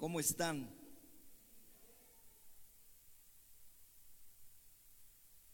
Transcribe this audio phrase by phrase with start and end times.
[0.00, 0.66] ¿cómo están?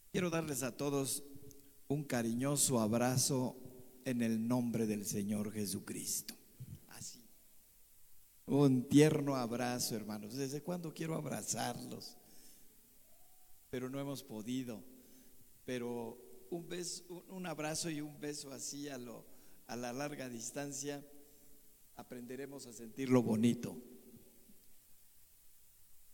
[0.09, 1.21] Quiero darles a todos
[1.89, 3.57] un cariñoso abrazo
[4.05, 6.33] en el nombre del Señor Jesucristo.
[6.87, 7.21] Así.
[8.45, 10.35] Un tierno abrazo, hermanos.
[10.35, 12.15] ¿Desde cuándo quiero abrazarlos?
[13.69, 14.81] Pero no hemos podido.
[15.65, 16.17] Pero
[16.49, 19.25] un beso, un abrazo y un beso así a lo
[19.67, 21.05] a la larga distancia
[21.97, 23.75] aprenderemos a sentirlo bonito.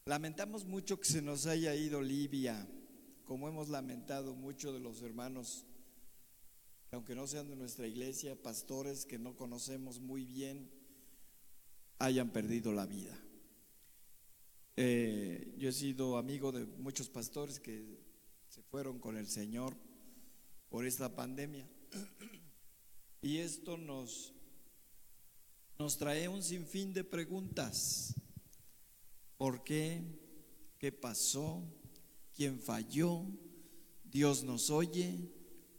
[0.06, 2.68] Lamentamos mucho que se nos haya ido Libia,
[3.24, 5.66] como hemos lamentado mucho de los hermanos,
[6.90, 10.70] que aunque no sean de nuestra iglesia, pastores que no conocemos muy bien,
[12.00, 13.18] hayan perdido la vida.
[14.76, 18.04] Eh, yo he sido amigo de muchos pastores que
[18.50, 19.74] se fueron con el Señor
[20.68, 21.66] por esta pandemia.
[23.22, 24.34] Y esto nos,
[25.80, 28.16] nos trae un sinfín de preguntas.
[29.38, 30.04] ¿Por qué?
[30.80, 31.64] ¿Qué pasó?
[32.36, 33.26] ¿Quién falló?
[34.04, 35.32] ¿Dios nos oye?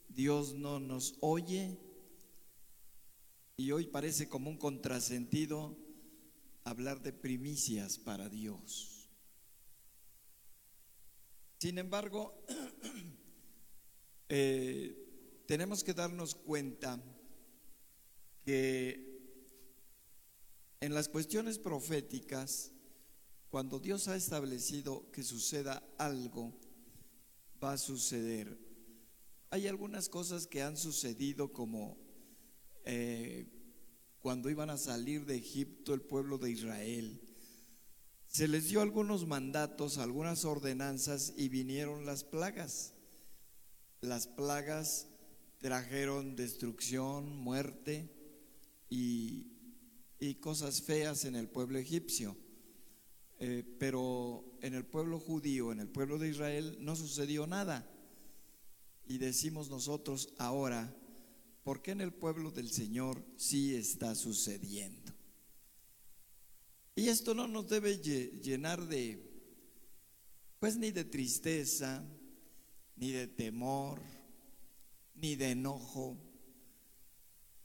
[0.09, 1.79] ¿Dios no nos oye?
[3.57, 5.77] Y hoy parece como un contrasentido
[6.65, 9.09] hablar de primicias para Dios.
[11.59, 12.45] Sin embargo,
[14.29, 17.01] eh, tenemos que darnos cuenta
[18.45, 19.15] que
[20.81, 22.74] en las cuestiones proféticas,
[23.55, 26.53] cuando Dios ha establecido que suceda algo,
[27.63, 28.59] va a suceder.
[29.51, 31.97] Hay algunas cosas que han sucedido como
[32.85, 33.47] eh,
[34.19, 37.21] cuando iban a salir de Egipto el pueblo de Israel.
[38.27, 42.95] Se les dio algunos mandatos, algunas ordenanzas y vinieron las plagas.
[44.01, 45.07] Las plagas
[45.59, 48.11] trajeron destrucción, muerte,
[48.91, 49.47] y,
[50.41, 52.37] cosas feas en el pueblo egipcio.
[53.41, 57.91] Eh, pero en el pueblo judío, en el pueblo de Israel, no sucedió nada.
[59.07, 60.95] Y decimos nosotros ahora,
[61.63, 65.13] ¿por qué en el pueblo del Señor sí está sucediendo?
[66.97, 69.19] Y esto no nos debe llenar de,
[70.61, 72.05] pues ni de tristeza,
[72.97, 74.01] ni de temor,
[75.15, 76.17] ni de enojo.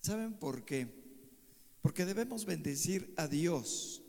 [0.01, 0.87] ¿Saben por qué?
[1.81, 4.01] Porque debemos bendecir a Dios,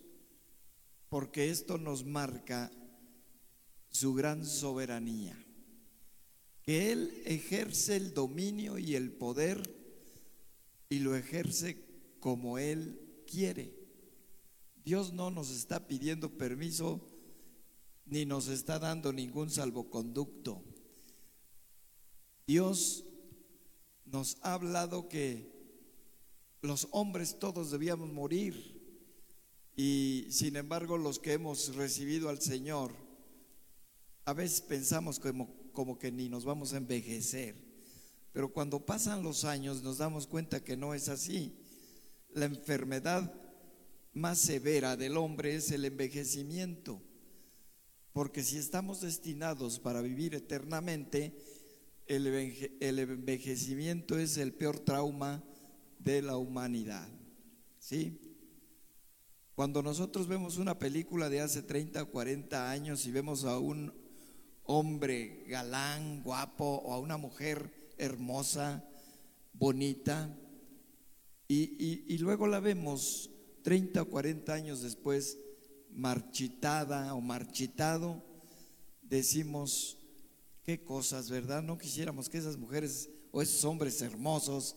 [1.10, 2.70] porque esto nos marca
[3.90, 5.36] su gran soberanía,
[6.62, 9.60] que Él ejerce el dominio y el poder
[10.88, 11.84] y lo ejerce
[12.20, 13.74] como Él quiere.
[14.84, 17.04] Dios no nos está pidiendo permiso
[18.06, 20.62] ni nos está dando ningún salvoconducto.
[22.46, 23.04] Dios
[24.04, 25.50] nos ha hablado que
[26.62, 28.79] los hombres todos debíamos morir.
[29.82, 32.92] Y sin embargo los que hemos recibido al Señor,
[34.26, 37.54] a veces pensamos como, que ni nos vamos a envejecer.
[38.30, 41.56] Pero cuando pasan los años nos damos cuenta que no es así.
[42.34, 43.32] La enfermedad
[44.12, 47.00] más severa del hombre es el envejecimiento.
[48.12, 51.34] Porque si estamos destinados para vivir eternamente,
[52.06, 55.42] el envejecimiento es el peor trauma
[55.98, 57.08] de la humanidad.
[57.78, 58.19] ¿Sí?
[59.60, 63.92] Cuando nosotros vemos una película de hace 30 o 40 años y vemos a un
[64.64, 68.82] hombre galán, guapo, o a una mujer hermosa,
[69.52, 70.34] bonita,
[71.46, 73.28] y, luego la vemos
[73.60, 75.36] 30 o 40 años después
[75.90, 78.24] marchitada o marchitado,
[79.02, 79.98] decimos,
[80.62, 81.62] qué cosas, ¿verdad?
[81.62, 84.74] No quisiéramos que esas mujeres o esos hombres hermosos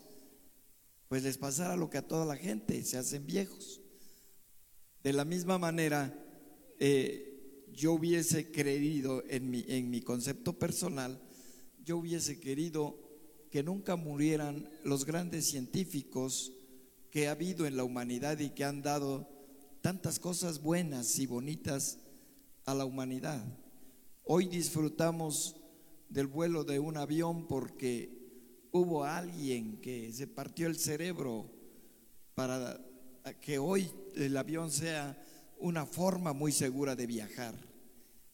[1.08, 3.80] pues les pasará lo que a toda la gente, se hacen viejos.
[5.04, 6.18] De la misma manera,
[6.80, 11.22] eh, yo hubiese creído en mi, en mi concepto personal,
[11.84, 12.98] yo hubiese querido
[13.52, 16.54] que nunca murieran los grandes científicos
[17.12, 19.30] que ha habido en la humanidad y que han dado
[19.82, 22.00] tantas cosas buenas y bonitas
[22.66, 23.46] a la humanidad.
[24.24, 25.58] Hoy disfrutamos
[26.08, 31.52] del vuelo de un avión porque hubo alguien que se partió el cerebro
[32.36, 32.80] para
[33.32, 35.18] que hoy el avión sea
[35.58, 37.56] una forma muy segura de viajar.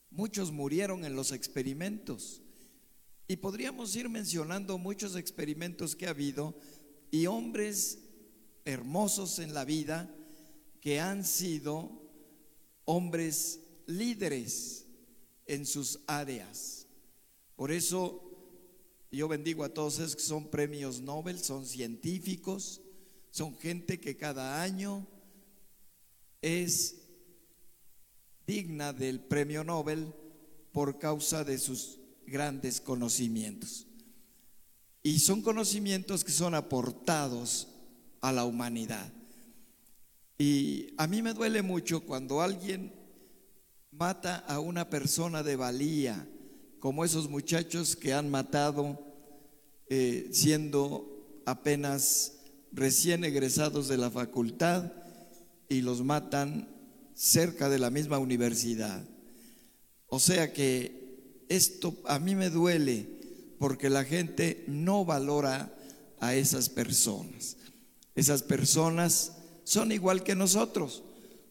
[0.09, 2.41] Muchos murieron en los experimentos
[3.27, 6.55] y podríamos ir mencionando muchos experimentos que ha habido
[7.11, 7.99] y hombres
[8.65, 10.13] hermosos en la vida
[10.81, 11.91] que han sido
[12.85, 14.87] hombres líderes
[15.45, 16.87] en sus áreas.
[17.55, 18.23] Por eso
[19.11, 22.81] yo bendigo a todos esos que son premios Nobel, son científicos,
[23.31, 25.07] son gente que cada año
[26.41, 26.95] es
[28.47, 30.13] digna del premio Nobel
[30.71, 33.85] por causa de sus grandes conocimientos.
[35.03, 37.67] Y son conocimientos que son aportados
[38.21, 39.11] a la humanidad.
[40.37, 42.93] Y a mí me duele mucho cuando alguien
[43.91, 46.27] mata a una persona de valía,
[46.79, 48.99] como esos muchachos que han matado
[49.89, 52.38] eh, siendo apenas
[52.71, 54.91] recién egresados de la facultad
[55.67, 56.67] y los matan
[57.13, 59.03] cerca de la misma universidad.
[60.07, 63.07] O sea que esto a mí me duele
[63.59, 65.75] porque la gente no valora
[66.19, 67.57] a esas personas.
[68.15, 69.33] Esas personas
[69.63, 71.03] son igual que nosotros,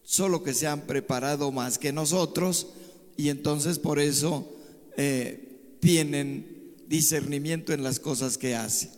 [0.03, 2.69] solo que se han preparado más que nosotros
[3.17, 4.57] y entonces por eso
[4.97, 8.91] eh, tienen discernimiento en las cosas que hacen.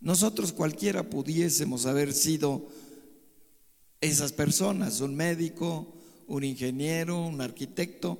[0.00, 2.68] Nosotros cualquiera pudiésemos haber sido
[4.00, 5.94] esas personas, un médico,
[6.26, 8.18] un ingeniero, un arquitecto,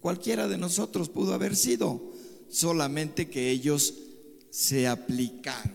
[0.00, 2.12] cualquiera de nosotros pudo haber sido,
[2.48, 3.94] solamente que ellos
[4.50, 5.74] se aplicaron.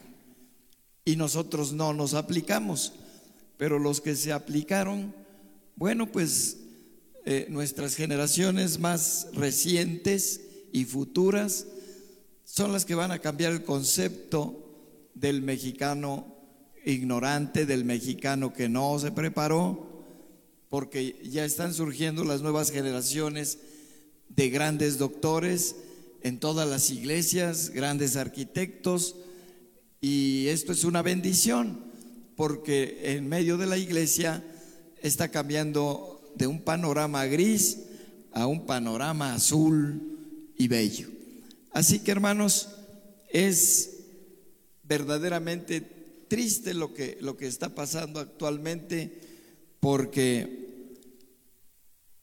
[1.03, 2.93] Y nosotros no nos aplicamos,
[3.57, 5.13] pero los que se aplicaron,
[5.75, 6.57] bueno, pues
[7.25, 10.39] eh, nuestras generaciones más recientes
[10.71, 11.65] y futuras
[12.45, 14.62] son las que van a cambiar el concepto
[15.15, 16.27] del mexicano
[16.85, 20.05] ignorante, del mexicano que no se preparó,
[20.69, 23.59] porque ya están surgiendo las nuevas generaciones
[24.29, 25.75] de grandes doctores
[26.21, 29.15] en todas las iglesias, grandes arquitectos,
[30.01, 31.79] y esto es una bendición,
[32.35, 34.43] porque en medio de la iglesia
[35.01, 37.79] está cambiando de un panorama gris
[38.31, 40.01] a un panorama azul
[40.57, 41.09] y bello.
[41.71, 42.69] Así que hermanos,
[43.29, 43.92] es
[44.93, 45.81] verdaderamente
[46.27, 49.21] triste lo que, lo que está pasando actualmente
[49.79, 51.07] porque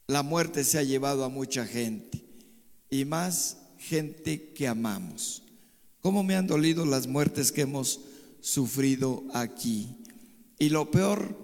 [0.07, 2.23] la muerte se ha llevado a mucha gente
[2.89, 5.43] y más gente que amamos.
[5.99, 7.99] ¿Cómo me han dolido las muertes que hemos
[8.39, 9.97] sufrido aquí?
[10.57, 11.37] Y lo peor,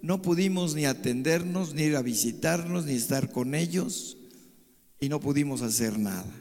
[0.00, 4.16] no pudimos ni atendernos, ni ir a visitarnos, ni estar con ellos,
[4.98, 6.32] y no pudimos hacer nada.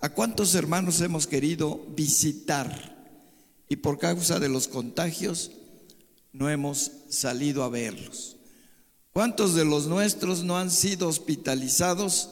[0.00, 2.92] ¿A cuántos hermanos hemos querido visitar?
[3.72, 5.50] Y por causa de los contagios
[6.34, 8.36] no hemos salido a verlos.
[9.14, 12.28] ¿Cuántos de los nuestros no han sido hospitalizados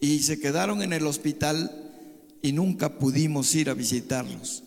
[0.00, 1.90] y se quedaron en el hospital
[2.40, 4.62] y nunca pudimos ir a visitarlos?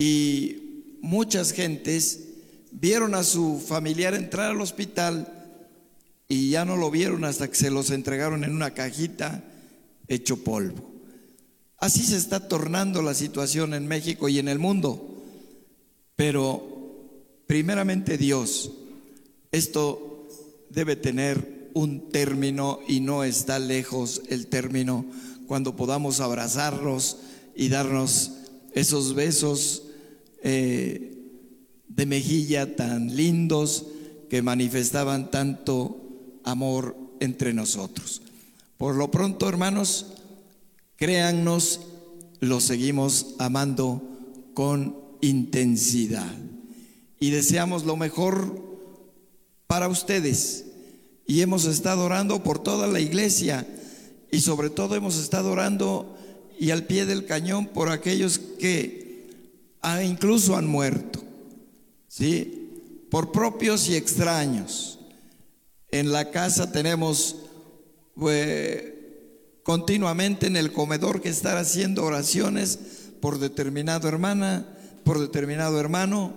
[0.00, 2.24] Y muchas gentes
[2.72, 5.56] vieron a su familiar entrar al hospital
[6.26, 9.44] y ya no lo vieron hasta que se los entregaron en una cajita
[10.08, 10.93] hecho polvo.
[11.78, 15.22] Así se está tornando la situación en México y en el mundo.
[16.16, 16.62] Pero
[17.46, 18.70] primeramente Dios,
[19.52, 20.26] esto
[20.70, 25.04] debe tener un término y no está lejos el término
[25.46, 27.18] cuando podamos abrazarnos
[27.54, 28.32] y darnos
[28.72, 29.82] esos besos
[30.42, 31.14] eh,
[31.88, 33.86] de mejilla tan lindos
[34.28, 36.00] que manifestaban tanto
[36.44, 38.22] amor entre nosotros.
[38.76, 40.06] Por lo pronto, hermanos,
[41.04, 41.80] Créannos,
[42.40, 44.00] los seguimos amando
[44.54, 46.32] con intensidad
[47.20, 48.58] y deseamos lo mejor
[49.66, 50.64] para ustedes.
[51.26, 53.66] Y hemos estado orando por toda la iglesia
[54.32, 56.16] y sobre todo hemos estado orando
[56.58, 59.28] y al pie del cañón por aquellos que
[59.82, 61.22] ah, incluso han muerto,
[62.08, 62.70] ¿sí?
[63.10, 65.00] Por propios y extraños.
[65.90, 67.36] En la casa tenemos
[68.14, 68.93] pues,
[69.64, 72.78] continuamente en el comedor que estar haciendo oraciones
[73.20, 74.68] por determinado hermana,
[75.02, 76.34] por determinado hermano,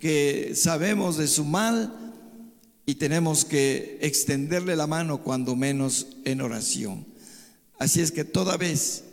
[0.00, 1.94] que sabemos de su mal
[2.86, 7.06] y tenemos que extenderle la mano cuando menos en oración.
[7.78, 9.04] Así es que toda vez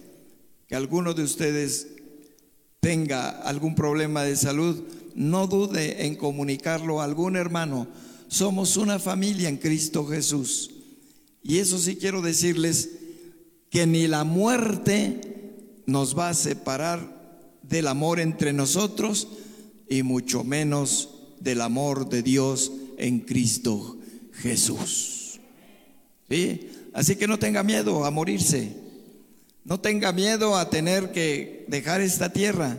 [0.67, 1.87] que alguno de ustedes
[2.79, 4.81] tenga algún problema de salud,
[5.13, 7.87] no dude en comunicarlo a algún hermano.
[8.29, 10.71] Somos una familia en Cristo Jesús.
[11.43, 12.89] Y eso sí quiero decirles
[13.69, 15.21] que ni la muerte
[15.85, 17.17] nos va a separar
[17.63, 19.27] del amor entre nosotros
[19.89, 21.09] y mucho menos
[21.39, 23.97] del amor de Dios en Cristo
[24.33, 25.39] Jesús.
[26.29, 26.69] ¿Sí?
[26.93, 28.73] Así que no tenga miedo a morirse.
[29.63, 32.77] No tenga miedo a tener que dejar esta tierra.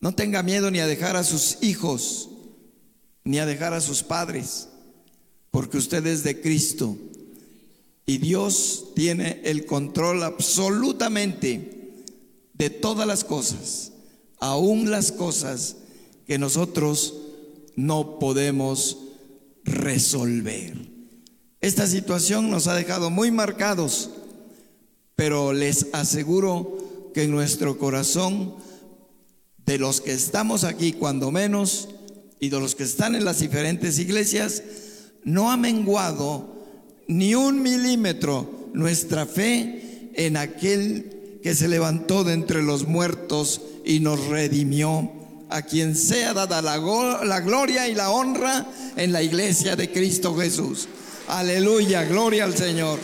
[0.00, 2.30] No tenga miedo ni a dejar a sus hijos,
[3.22, 4.68] ni a dejar a sus padres,
[5.50, 6.96] porque usted es de Cristo
[8.06, 12.04] y Dios tiene el control absolutamente
[12.52, 13.92] de todas las cosas,
[14.38, 15.76] aún las cosas
[16.26, 17.14] que nosotros
[17.76, 18.98] no podemos
[19.64, 20.76] resolver.
[21.60, 24.10] Esta situación nos ha dejado muy marcados,
[25.16, 28.54] pero les aseguro que en nuestro corazón,
[29.64, 31.88] de los que estamos aquí cuando menos,
[32.38, 34.62] y de los que están en las diferentes iglesias,
[35.24, 36.53] no ha menguado
[37.06, 44.00] ni un milímetro nuestra fe en aquel que se levantó de entre los muertos y
[44.00, 45.10] nos redimió,
[45.50, 46.78] a quien sea dada la,
[47.24, 50.88] la gloria y la honra en la iglesia de Cristo Jesús.
[51.28, 52.98] Aleluya, gloria al Señor.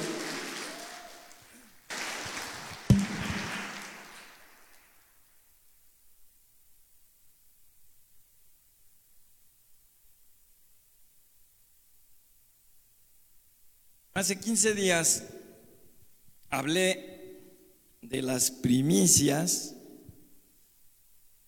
[14.21, 15.25] Hace 15 días
[16.51, 17.41] hablé
[18.03, 19.77] de las primicias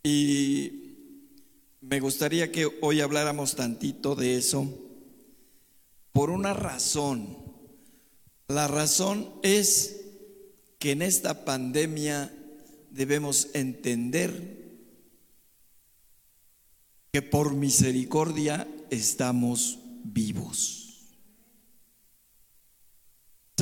[0.02, 0.94] y
[1.82, 4.66] me gustaría que hoy habláramos tantito de eso
[6.12, 7.36] por una razón.
[8.48, 10.06] La razón es
[10.78, 12.34] que en esta pandemia
[12.90, 14.80] debemos entender
[17.12, 20.81] que por misericordia estamos vivos.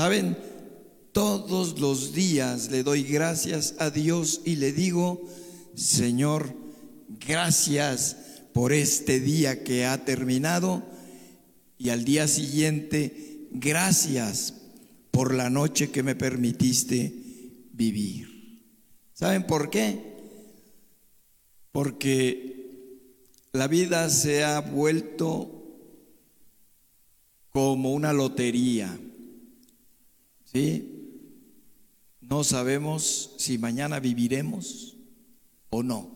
[0.01, 0.35] Saben,
[1.13, 5.29] todos los días le doy gracias a Dios y le digo,
[5.75, 6.55] Señor,
[7.27, 8.17] gracias
[8.55, 10.83] por este día que ha terminado
[11.77, 14.55] y al día siguiente, gracias
[15.11, 17.13] por la noche que me permitiste
[17.75, 18.65] vivir.
[19.13, 20.17] ¿Saben por qué?
[21.73, 22.71] Porque
[23.53, 25.63] la vida se ha vuelto
[27.51, 28.99] como una lotería.
[30.53, 31.01] ¿Sí?
[32.21, 34.97] No sabemos si mañana viviremos
[35.71, 36.11] o no.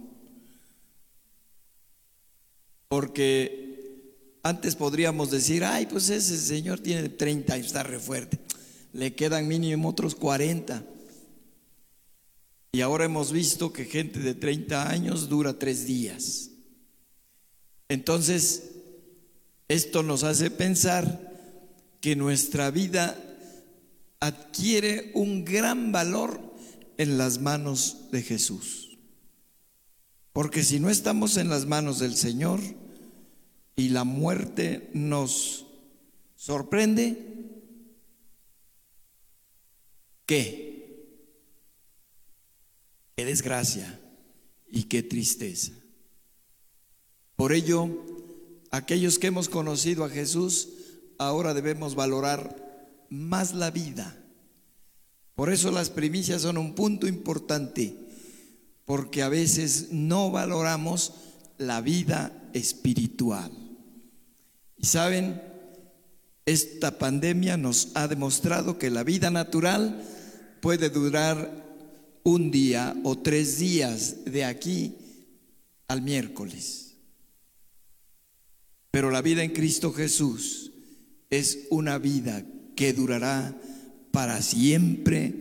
[2.89, 8.39] Porque antes podríamos decir, ay, pues ese señor tiene 30 y está re fuerte.
[8.93, 10.85] Le quedan mínimo otros 40.
[12.73, 16.51] Y ahora hemos visto que gente de 30 años dura tres días.
[17.89, 18.71] Entonces,
[19.69, 21.33] esto nos hace pensar
[22.01, 23.17] que nuestra vida
[24.25, 26.41] adquiere un gran valor
[26.97, 28.97] en las manos de Jesús.
[30.33, 32.59] Porque si no estamos en las manos del Señor
[33.77, 35.67] y la muerte nos
[36.37, 37.19] sorprende,
[40.25, 41.13] ¿qué?
[43.17, 44.01] Qué desgracia
[44.71, 45.73] y qué tristeza.
[47.37, 47.91] Por ello,
[48.71, 50.71] aquellos que hemos conocido a Jesús,
[51.19, 52.64] ahora debemos valorar
[53.15, 54.17] más la vida.
[55.35, 57.97] Por eso las primicias son un punto importante,
[58.85, 61.15] porque a veces no valoramos
[61.59, 63.51] la vida espiritual.
[64.77, 65.41] Y saben,
[66.47, 70.03] esta pandemia nos ha demostrado que la vida natural
[70.61, 71.65] puede durar
[72.23, 74.97] un día o tres días de aquí
[75.89, 76.97] al miércoles.
[78.91, 80.73] Pero la vida en Cristo Jesús
[81.31, 82.45] es una vida
[82.75, 83.55] que durará
[84.11, 85.35] para siempre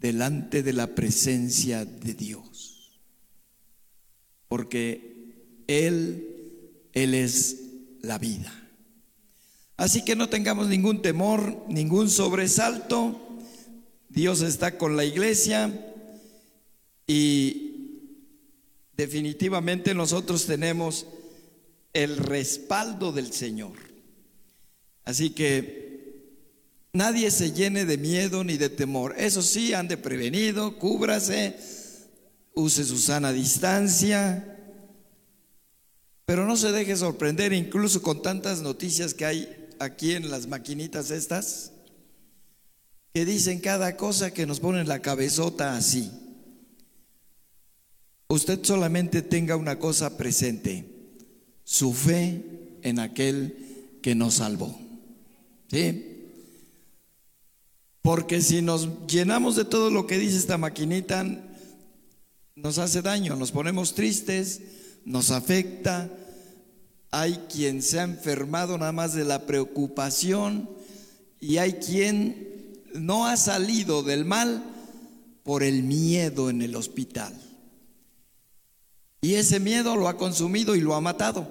[0.00, 3.00] delante de la presencia de Dios.
[4.48, 7.62] Porque Él, Él es
[8.02, 8.52] la vida.
[9.76, 13.20] Así que no tengamos ningún temor, ningún sobresalto.
[14.08, 15.94] Dios está con la iglesia
[17.06, 17.66] y
[18.96, 21.06] definitivamente nosotros tenemos
[21.92, 23.76] el respaldo del Señor.
[25.04, 25.85] Así que
[26.96, 29.14] nadie se llene de miedo ni de temor.
[29.18, 31.56] Eso sí, ande prevenido, cúbrase,
[32.54, 34.56] use su sana distancia,
[36.24, 41.10] pero no se deje sorprender incluso con tantas noticias que hay aquí en las maquinitas
[41.10, 41.72] estas,
[43.12, 46.10] que dicen cada cosa que nos ponen la cabezota así.
[48.28, 50.84] Usted solamente tenga una cosa presente,
[51.62, 54.78] su fe en aquel que nos salvó.
[55.70, 56.15] ¿Sí?
[58.06, 61.26] Porque si nos llenamos de todo lo que dice esta maquinita,
[62.54, 64.62] nos hace daño, nos ponemos tristes,
[65.04, 66.08] nos afecta.
[67.10, 70.70] Hay quien se ha enfermado nada más de la preocupación
[71.40, 74.62] y hay quien no ha salido del mal
[75.42, 77.34] por el miedo en el hospital.
[79.20, 81.48] Y ese miedo lo ha consumido y lo ha matado.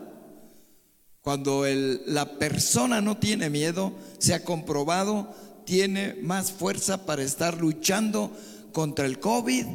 [1.20, 1.66] Cuando
[2.06, 5.36] la persona no tiene miedo, se ha comprobado
[5.66, 8.32] tiene más fuerza para estar luchando
[8.72, 9.66] contra el COVID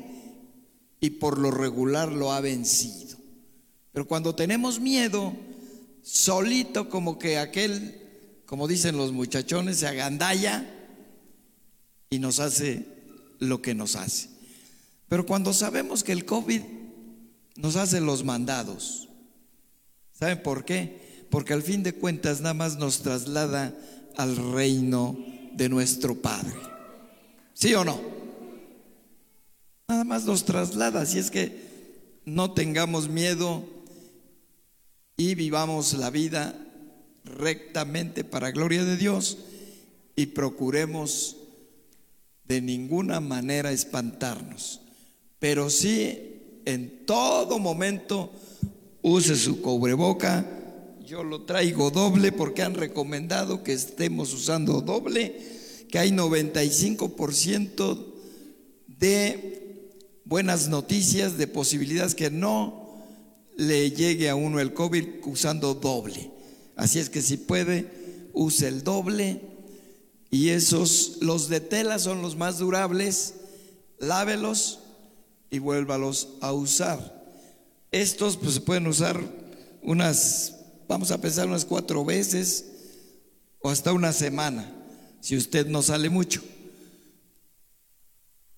[1.00, 3.18] y por lo regular lo ha vencido.
[3.92, 5.34] Pero cuando tenemos miedo,
[6.02, 8.00] solito como que aquel
[8.50, 10.68] como dicen los muchachones, se agandalla
[12.10, 12.84] y nos hace
[13.38, 14.28] lo que nos hace.
[15.08, 16.60] Pero cuando sabemos que el COVID
[17.54, 19.08] nos hace los mandados,
[20.10, 21.26] ¿saben por qué?
[21.30, 23.72] Porque al fin de cuentas nada más nos traslada
[24.16, 25.16] al reino
[25.52, 26.54] de nuestro Padre.
[27.54, 28.00] ¿Sí o no?
[29.88, 31.70] Nada más nos traslada, así es que
[32.24, 33.64] no tengamos miedo
[35.16, 36.54] y vivamos la vida
[37.24, 39.38] rectamente para gloria de Dios
[40.16, 41.36] y procuremos
[42.44, 44.80] de ninguna manera espantarnos,
[45.38, 48.32] pero sí en todo momento
[49.02, 50.46] use su cubreboca.
[51.10, 55.40] Yo lo traigo doble porque han recomendado que estemos usando doble,
[55.90, 58.06] que hay 95%
[58.86, 59.90] de
[60.24, 63.02] buenas noticias, de posibilidades que no
[63.56, 66.30] le llegue a uno el COVID usando doble.
[66.76, 67.90] Así es que si puede,
[68.32, 69.40] use el doble.
[70.30, 73.34] Y esos, los de tela son los más durables.
[73.98, 74.78] Lávelos
[75.50, 77.20] y vuélvalos a usar.
[77.90, 79.20] Estos pues se pueden usar
[79.82, 80.59] unas,
[80.90, 82.64] vamos a pensar unas cuatro veces
[83.60, 84.74] o hasta una semana,
[85.20, 86.42] si usted no sale mucho.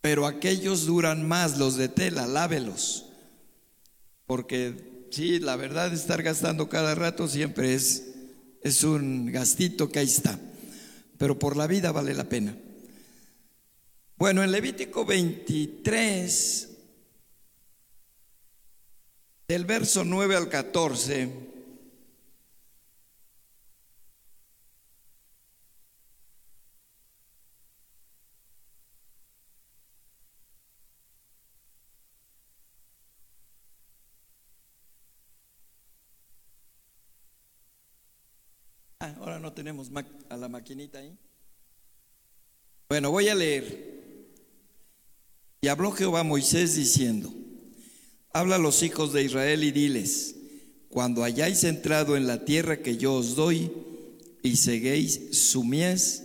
[0.01, 3.05] Pero aquellos duran más, los de tela, lávelos.
[4.25, 8.09] Porque sí, la verdad, estar gastando cada rato siempre es
[8.63, 10.39] es un gastito que ahí está,
[11.19, 12.57] pero por la vida vale la pena.
[14.17, 16.69] Bueno, en Levítico 23,
[19.49, 21.53] del verso 9 al 14,
[39.03, 39.93] Ah, ahora no tenemos
[40.29, 41.17] a la maquinita ahí.
[42.89, 43.93] Bueno, voy a leer.
[45.61, 47.33] Y habló Jehová a Moisés diciendo,
[48.33, 50.35] habla a los hijos de Israel y diles,
[50.89, 53.71] cuando hayáis entrado en la tierra que yo os doy
[54.43, 56.25] y seguéis su mies,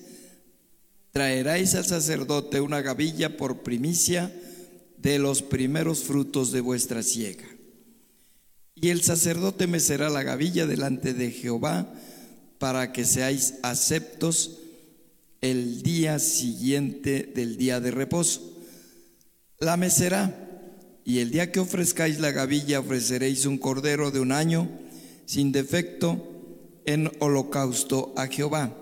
[1.11, 4.33] traeráis al sacerdote una gavilla por primicia
[4.97, 7.45] de los primeros frutos de vuestra siega.
[8.73, 11.93] Y el sacerdote mecerá la gavilla delante de Jehová
[12.59, 14.59] para que seáis aceptos
[15.41, 18.57] el día siguiente del día de reposo.
[19.59, 20.43] La mecerá,
[21.03, 24.69] y el día que ofrezcáis la gavilla ofreceréis un cordero de un año
[25.25, 26.21] sin defecto
[26.85, 28.75] en holocausto a Jehová.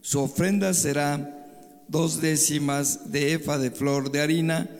[0.00, 4.70] Su ofrenda será dos décimas de efa de flor de harina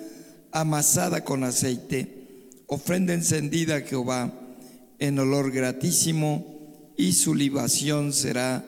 [0.51, 4.33] amasada con aceite, ofrenda encendida a Jehová
[4.98, 6.58] en olor gratísimo
[6.98, 8.66] y su libación será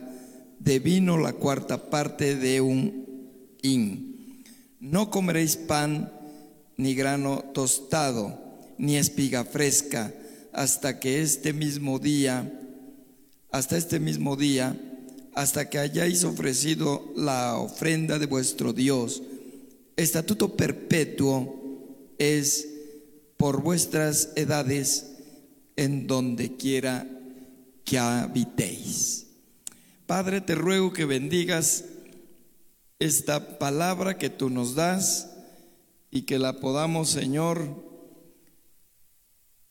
[0.61, 4.45] de vino la cuarta parte de un hin.
[4.79, 6.13] No comeréis pan
[6.77, 8.41] ni grano tostado,
[8.79, 10.15] ni espiga fresca,
[10.53, 12.51] hasta que este mismo día,
[13.51, 14.81] hasta este mismo día,
[15.35, 19.25] hasta que hayáis ofrecido la ofrenda de vuestro Dios.
[19.97, 22.69] Estatuto perpetuo es
[23.37, 25.17] por vuestras edades
[25.75, 27.20] en donde quiera
[27.91, 29.27] que habitéis.
[30.07, 31.87] Padre, te ruego que bendigas
[33.01, 35.29] esta palabra que tú nos das
[36.09, 37.67] y que la podamos, Señor,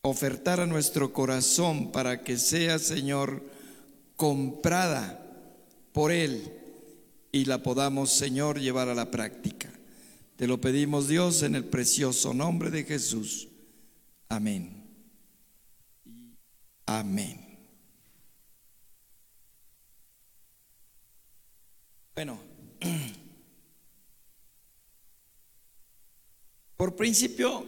[0.02, 3.42] ofertar a nuestro corazón para que sea, Señor,
[4.16, 5.26] comprada
[5.94, 6.52] por Él
[7.32, 9.72] y la podamos, Señor, llevar a la práctica.
[10.36, 13.48] Te lo pedimos, Dios, en el precioso nombre de Jesús.
[14.28, 14.84] Amén.
[16.84, 17.49] Amén.
[22.14, 22.40] Bueno,
[26.76, 27.64] por principio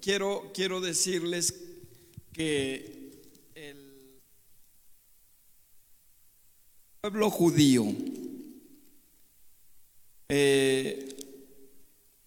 [0.00, 1.54] quiero, quiero decirles
[2.32, 3.12] que
[3.54, 4.20] el
[7.00, 7.84] pueblo judío
[10.28, 11.16] eh,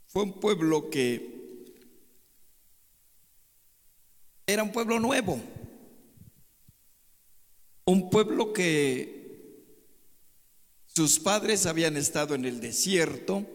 [0.07, 1.37] fue un pueblo que
[4.47, 5.39] era un pueblo nuevo,
[7.85, 9.18] un pueblo que
[10.99, 13.45] sus padres habían estado en el desierto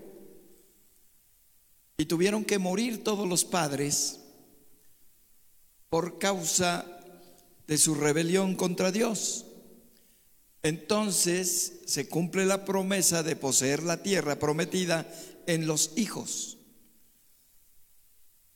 [1.99, 4.21] y tuvieron que morir todos los padres
[5.91, 6.87] por causa
[7.67, 9.45] de su rebelión contra Dios.
[10.63, 15.07] Entonces se cumple la promesa de poseer la tierra prometida
[15.47, 16.57] en los hijos.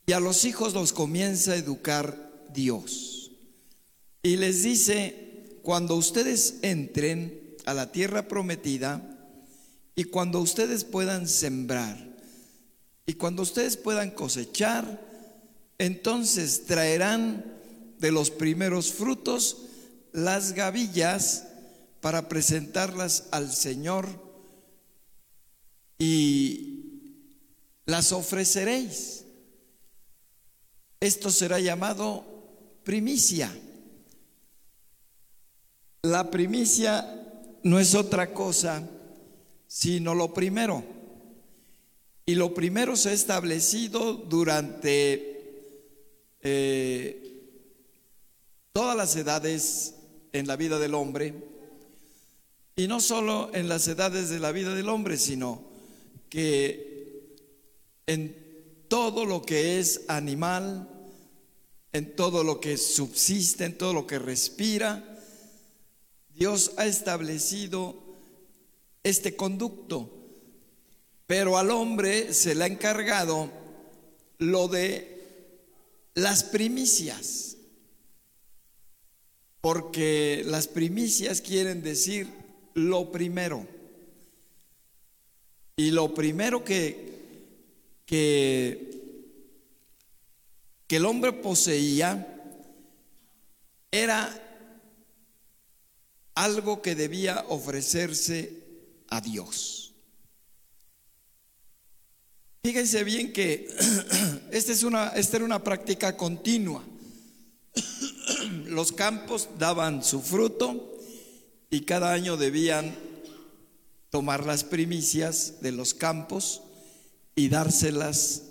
[0.07, 3.33] Y a los hijos los comienza a educar Dios.
[4.23, 8.99] Y les dice, cuando ustedes entren a la tierra prometida
[9.93, 12.03] y cuando ustedes puedan sembrar
[13.05, 14.99] y cuando ustedes puedan cosechar,
[15.77, 17.45] entonces traerán
[17.99, 19.65] de los primeros frutos
[20.13, 21.45] las gavillas
[22.01, 24.07] para presentarlas al Señor
[25.99, 27.03] y
[27.85, 29.25] las ofreceréis.
[30.99, 32.25] Esto será llamado
[32.83, 33.55] primicia.
[36.01, 37.18] La primicia
[37.63, 38.87] no es otra cosa
[39.69, 40.83] sino lo primero.
[42.25, 45.39] Y lo primero se ha establecido durante
[46.41, 47.41] eh,
[48.73, 49.95] todas las edades
[50.33, 51.33] en la vida del hombre,
[52.75, 55.63] y no solo en las edades de la vida del hombre, sino
[56.29, 57.35] que
[58.07, 60.87] en todo lo que es animal,
[61.91, 65.18] en todo lo que subsiste, en todo lo que respira,
[66.39, 68.01] Dios ha establecido
[69.03, 70.09] este conducto,
[71.27, 73.51] pero al hombre se le ha encargado
[74.37, 75.19] lo de
[76.13, 77.57] las primicias,
[79.59, 82.29] porque las primicias quieren decir
[82.73, 83.67] lo primero.
[85.75, 87.19] Y lo primero que,
[88.05, 88.89] que,
[90.87, 92.25] el hombre poseía
[93.91, 94.48] era
[96.39, 98.63] algo que debía ofrecerse
[99.09, 99.93] a Dios.
[102.63, 103.67] Fíjense bien que
[104.51, 106.81] esta, es una, esta era una práctica continua.
[108.67, 110.97] Los campos daban su fruto
[111.69, 112.95] y cada año debían
[114.09, 116.63] tomar las primicias de los campos
[117.35, 118.43] y dárselas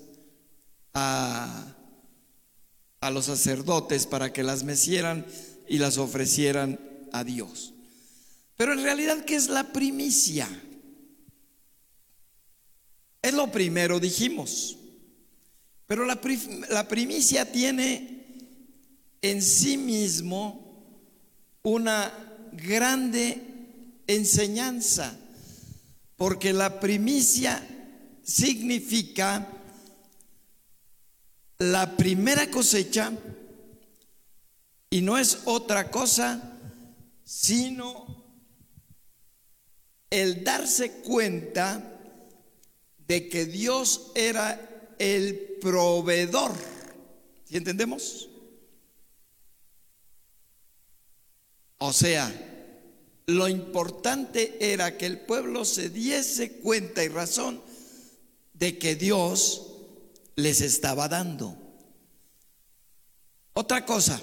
[0.94, 1.74] a,
[3.00, 5.26] a los sacerdotes para que las mecieran
[5.66, 6.78] y las ofrecieran
[7.12, 7.74] a Dios.
[8.58, 10.48] Pero en realidad, ¿qué es la primicia?
[13.22, 14.76] Es lo primero, dijimos.
[15.86, 16.20] Pero la,
[16.88, 18.26] primicia tiene
[19.22, 20.98] en sí mismo
[21.62, 22.12] una
[22.52, 23.40] grande
[24.08, 25.16] enseñanza,
[26.16, 27.64] porque la primicia
[28.24, 29.46] significa
[31.58, 33.12] la primera cosecha
[34.90, 36.56] y no es otra cosa
[37.22, 38.17] sino
[40.10, 42.00] el darse cuenta
[43.06, 46.52] de que Dios era el proveedor.
[47.44, 48.28] ¿Sí entendemos?
[51.78, 52.32] O sea,
[53.26, 57.62] lo importante era que el pueblo se diese cuenta y razón
[58.54, 59.68] de que Dios
[60.34, 61.56] les estaba dando.
[63.54, 64.20] Otra cosa,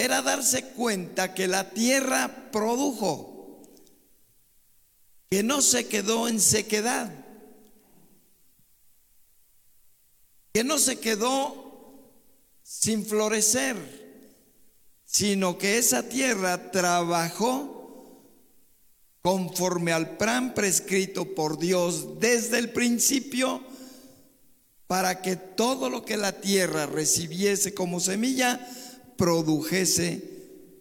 [0.00, 3.60] era darse cuenta que la tierra produjo,
[5.28, 7.12] que no se quedó en sequedad,
[10.54, 12.14] que no se quedó
[12.62, 13.76] sin florecer,
[15.04, 18.24] sino que esa tierra trabajó
[19.20, 23.62] conforme al plan prescrito por Dios desde el principio
[24.86, 28.66] para que todo lo que la tierra recibiese como semilla
[29.20, 30.22] produjese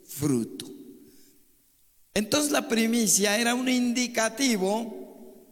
[0.08, 0.66] fruto.
[2.14, 5.44] Entonces la primicia era un indicativo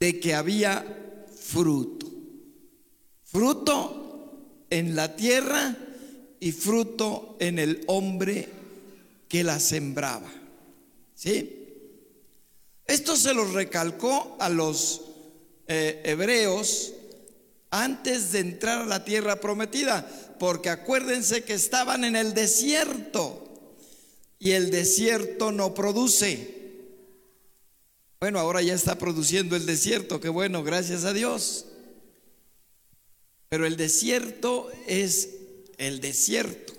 [0.00, 2.08] de que había fruto.
[3.22, 5.76] Fruto en la tierra
[6.40, 8.48] y fruto en el hombre
[9.28, 10.32] que la sembraba.
[11.14, 11.68] ¿Sí?
[12.84, 15.02] Esto se lo recalcó a los
[15.68, 16.94] eh, hebreos
[17.70, 23.42] antes de entrar a la tierra prometida, porque acuérdense que estaban en el desierto
[24.38, 26.54] y el desierto no produce.
[28.20, 31.66] Bueno, ahora ya está produciendo el desierto, qué bueno, gracias a Dios.
[33.48, 35.30] Pero el desierto es
[35.78, 36.72] el desierto.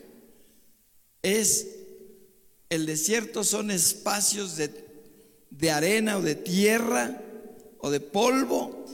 [1.22, 1.68] Es
[2.70, 4.70] el desierto son espacios de,
[5.50, 7.22] de arena o de tierra
[7.80, 8.86] o de polvo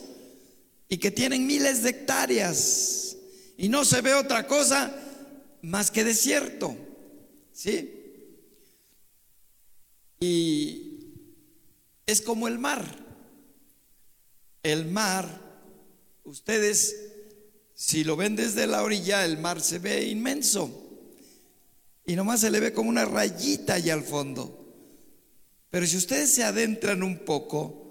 [0.87, 3.12] y que tienen miles de hectáreas
[3.57, 4.95] y no se ve otra cosa
[5.61, 6.75] más que desierto.
[7.51, 7.99] ¿Sí?
[10.19, 10.93] Y
[12.05, 12.83] es como el mar.
[14.63, 15.27] El mar,
[16.23, 16.95] ustedes,
[17.73, 20.79] si lo ven desde la orilla, el mar se ve inmenso.
[22.05, 24.59] Y nomás se le ve como una rayita allá al fondo.
[25.69, 27.83] Pero si ustedes se adentran un poco,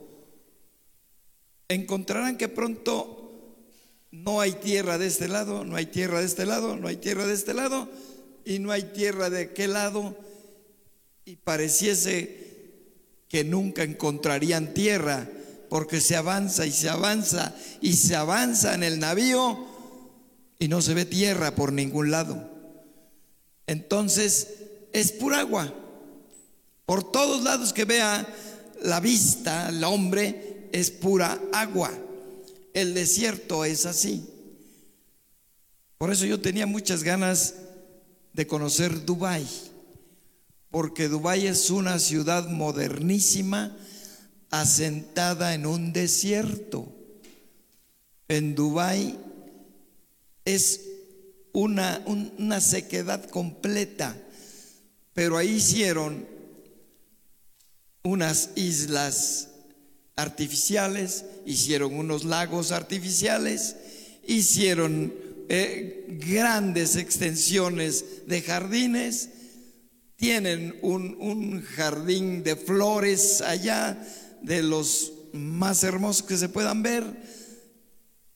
[1.68, 3.21] encontrarán que pronto
[4.12, 7.26] no hay tierra de este lado, no hay tierra de este lado, no hay tierra
[7.26, 7.88] de este lado
[8.44, 10.16] y no hay tierra de aquel lado.
[11.24, 12.42] y pareciese
[13.28, 15.28] que nunca encontrarían tierra,
[15.70, 19.66] porque se avanza y se avanza y se avanza en el navío
[20.58, 22.50] y no se ve tierra por ningún lado.
[23.66, 24.48] Entonces
[24.92, 25.72] es pura agua.
[26.84, 28.26] Por todos lados que vea
[28.82, 31.90] la vista, el hombre, es pura agua.
[32.74, 34.28] El desierto es así.
[35.98, 37.54] Por eso yo tenía muchas ganas
[38.32, 39.46] de conocer Dubái,
[40.70, 43.76] porque Dubái es una ciudad modernísima
[44.50, 46.88] asentada en un desierto.
[48.28, 49.18] En Dubái
[50.44, 50.80] es
[51.52, 54.16] una, una sequedad completa,
[55.12, 56.26] pero ahí hicieron
[58.02, 59.51] unas islas
[60.22, 63.76] artificiales, hicieron unos lagos artificiales,
[64.26, 65.12] hicieron
[65.48, 69.28] eh, grandes extensiones de jardines,
[70.16, 73.98] tienen un, un jardín de flores allá,
[74.40, 77.04] de los más hermosos que se puedan ver,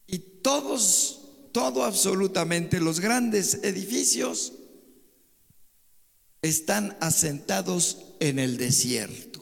[0.07, 1.21] y todos,
[1.53, 4.53] todo absolutamente, los grandes edificios
[6.43, 9.36] están asentados en el desierto.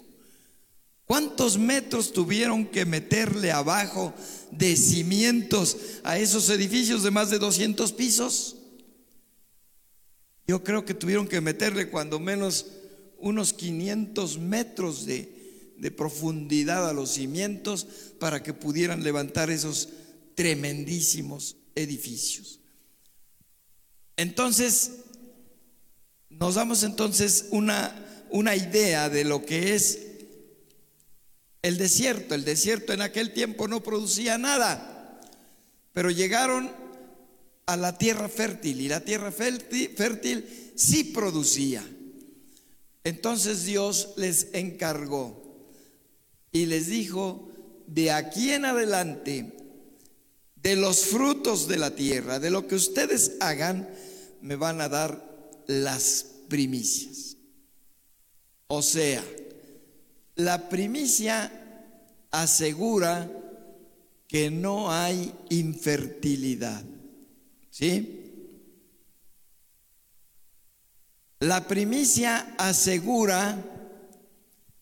[1.07, 4.15] ¿Cuántos metros tuvieron que meterle abajo
[4.51, 8.57] de cimientos a esos edificios de más de 200 pisos?
[10.47, 12.67] Yo creo que tuvieron que meterle cuando menos
[13.19, 17.87] unos 500 metros de, de profundidad a los cimientos
[18.19, 19.89] para que pudieran levantar esos
[20.35, 22.61] tremendísimos edificios.
[24.17, 24.93] Entonces,
[26.31, 30.04] nos damos entonces una, una idea de lo que es
[31.65, 32.35] el desierto.
[32.35, 35.19] El desierto en aquel tiempo no producía nada,
[35.95, 36.71] pero llegaron
[37.65, 41.83] a la tierra fértil y la tierra fértil, sí producía.
[43.03, 45.43] Entonces Dios les encargó
[46.53, 47.51] y les dijo,
[47.87, 49.57] de aquí en adelante,
[50.57, 53.89] de los frutos de la tierra, de lo que ustedes hagan,
[54.43, 57.39] me van a dar las primicias.
[58.67, 59.25] O sea,
[60.37, 61.51] la primicia
[62.31, 63.31] asegura
[64.27, 66.83] que no hay infertilidad.
[67.71, 68.21] ¿Sí?
[71.41, 73.63] La primicia asegura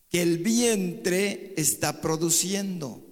[0.09, 3.03] que el vientre está produciendo,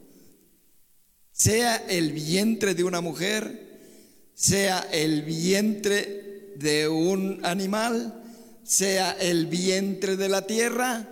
[1.32, 3.70] sea el vientre de una mujer,
[4.34, 8.22] sea el vientre de un animal,
[8.62, 11.08] sea el vientre de la tierra,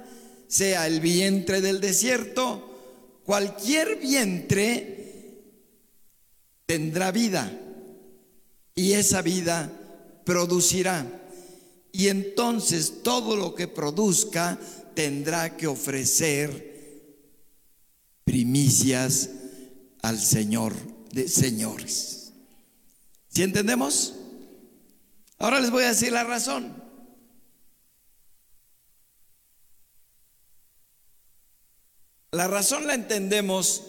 [0.49, 4.99] sea el vientre del desierto, cualquier vientre
[6.67, 7.51] tendrá vida
[8.75, 9.71] y esa vida
[10.25, 11.07] producirá.
[11.93, 14.59] Y entonces todo lo que produzca
[14.95, 16.69] tendrá que ofrecer
[18.25, 19.31] primicias
[20.03, 20.75] al Señor
[21.13, 22.33] de señores.
[23.29, 24.15] ¿Sí entendemos?
[25.39, 26.88] Ahora les voy a decir la razón.
[32.31, 33.85] La razón la entendemos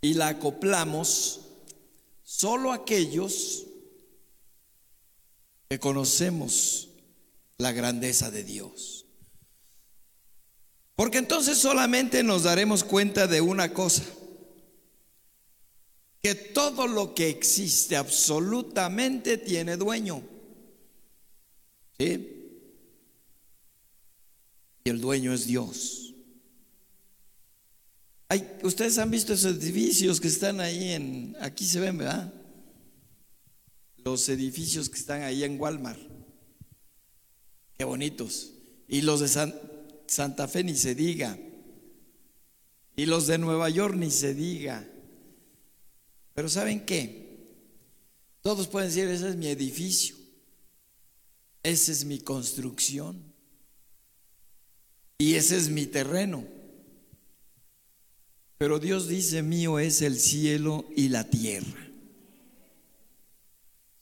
[0.00, 1.40] y la acoplamos
[2.22, 3.66] solo aquellos
[5.68, 6.88] que conocemos
[7.58, 9.06] la grandeza de Dios.
[10.94, 14.04] Porque entonces solamente nos daremos cuenta de una cosa,
[16.22, 20.22] que todo lo que existe absolutamente tiene dueño.
[21.98, 22.32] ¿Sí?
[24.84, 26.05] Y el dueño es Dios
[28.62, 32.32] ustedes han visto esos edificios que están ahí en, aquí se ven, ¿verdad?
[33.98, 36.00] Los edificios que están ahí en Walmart.
[37.76, 38.52] Qué bonitos.
[38.88, 39.28] Y los de
[40.06, 41.38] Santa Fe ni se diga.
[42.96, 44.88] Y los de Nueva York ni se diga.
[46.34, 47.26] Pero ¿saben qué?
[48.40, 50.16] Todos pueden decir, ese es mi edificio.
[51.62, 53.34] Esa es mi construcción.
[55.18, 56.55] Y ese es mi terreno.
[58.58, 61.88] Pero Dios dice, mío es el cielo y la tierra.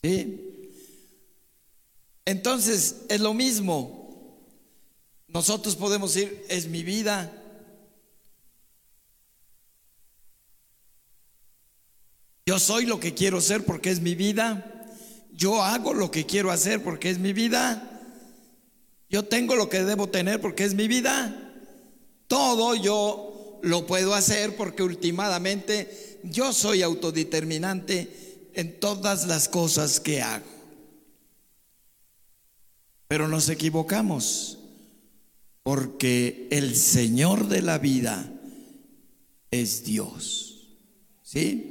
[0.02, 0.40] ¿Sí?
[2.24, 4.38] Entonces, es lo mismo.
[5.28, 7.32] Nosotros podemos decir, es mi vida.
[12.46, 14.70] Yo soy lo que quiero ser porque es mi vida.
[15.32, 17.90] Yo hago lo que quiero hacer porque es mi vida.
[19.10, 21.52] Yo tengo lo que debo tener porque es mi vida.
[22.28, 23.33] Todo yo
[23.64, 30.46] lo puedo hacer porque últimamente yo soy autodeterminante en todas las cosas que hago.
[33.08, 34.58] Pero nos equivocamos
[35.62, 38.30] porque el Señor de la vida
[39.50, 40.68] es Dios.
[41.22, 41.70] ¿Sí?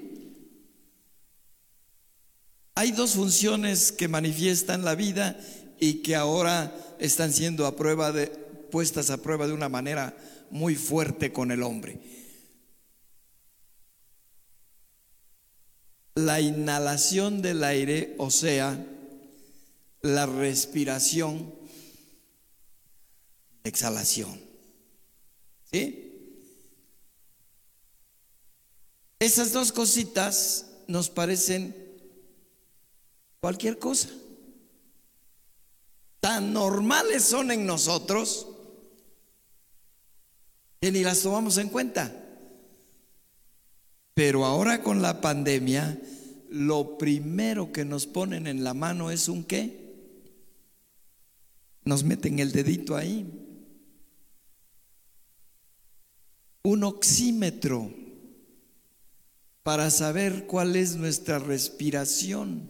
[2.75, 5.39] Hay dos funciones que manifiestan la vida
[5.79, 8.13] y que ahora están siendo a prueba
[8.71, 10.17] puestas a prueba de una manera
[10.53, 11.99] muy fuerte con el hombre.
[16.13, 18.85] La inhalación del aire, o sea,
[20.01, 21.55] la respiración,
[23.63, 24.39] exhalación.
[25.71, 26.43] ¿Sí?
[29.17, 31.75] Esas dos cositas nos parecen
[33.39, 34.09] cualquier cosa.
[36.19, 38.52] Tan normales son en nosotros
[40.83, 42.13] que ni las tomamos en cuenta.
[44.13, 45.97] Pero ahora con la pandemia,
[46.49, 49.95] lo primero que nos ponen en la mano es un qué.
[51.85, 53.25] Nos meten el dedito ahí.
[56.63, 57.89] Un oxímetro
[59.63, 62.69] para saber cuál es nuestra respiración.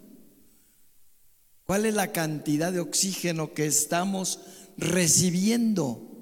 [1.63, 4.39] ¿Cuál es la cantidad de oxígeno que estamos
[4.77, 6.12] recibiendo?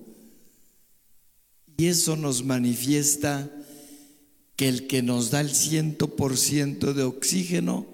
[1.82, 3.50] Y eso nos manifiesta
[4.56, 7.88] que el que nos da el ciento por ciento de oxígeno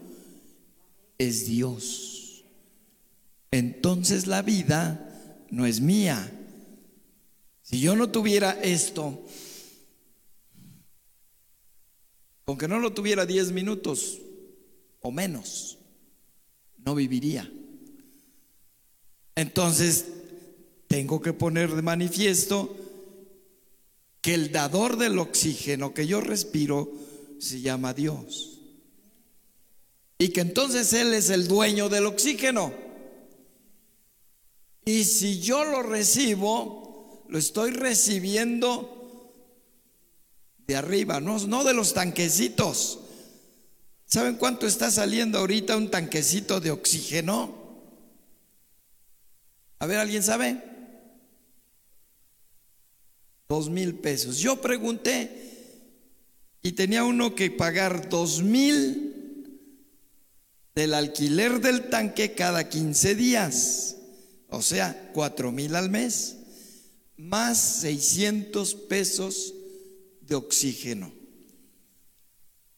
[1.17, 2.43] es Dios.
[3.49, 6.29] Entonces la vida no es mía.
[7.61, 9.25] Si yo no tuviera esto,
[12.45, 14.19] aunque no lo tuviera 10 minutos
[14.99, 15.77] o menos,
[16.79, 17.49] no viviría.
[19.33, 20.07] Entonces,
[20.89, 22.83] tengo que poner de manifiesto
[24.21, 26.91] que el dador del oxígeno que yo respiro
[27.39, 28.59] se llama Dios.
[30.17, 32.73] Y que entonces Él es el dueño del oxígeno.
[34.85, 39.33] Y si yo lo recibo, lo estoy recibiendo
[40.65, 42.99] de arriba, no, no de los tanquecitos.
[44.05, 47.53] ¿Saben cuánto está saliendo ahorita un tanquecito de oxígeno?
[49.79, 50.76] A ver, ¿alguien sabe?
[53.49, 54.39] Dos mil pesos.
[54.39, 55.47] Yo pregunté
[56.61, 59.07] y tenía uno que pagar dos mil
[60.75, 63.95] del alquiler del tanque cada 15 días,
[64.49, 66.37] o sea, cuatro mil al mes,
[67.15, 69.53] más 600 pesos
[70.21, 71.11] de oxígeno.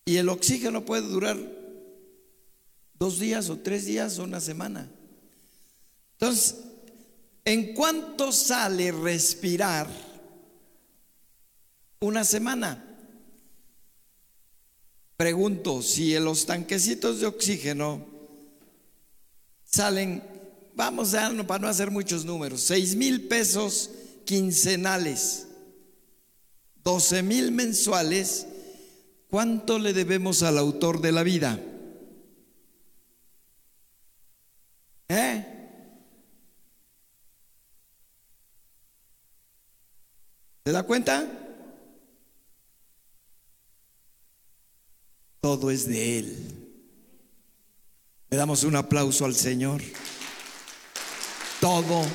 [0.05, 1.38] Y el oxígeno puede durar
[2.93, 4.89] dos días o tres días o una semana.
[6.13, 6.55] Entonces,
[7.43, 9.88] ¿en cuánto sale respirar
[12.02, 12.86] una semana?
[15.18, 18.06] Pregunto, si en los tanquecitos de oxígeno
[19.66, 20.24] salen,
[20.76, 23.90] vamos a, para no hacer muchos números, seis mil pesos
[24.26, 25.48] quincenales,
[26.84, 28.48] doce mil mensuales,
[29.30, 31.60] ¿Cuánto le debemos al autor de la vida?
[35.08, 35.46] ¿Eh?
[40.66, 41.28] ¿Se da cuenta?
[45.41, 46.60] Todo es de Él.
[48.30, 49.82] Le damos un aplauso al Señor.
[51.60, 52.06] Todo,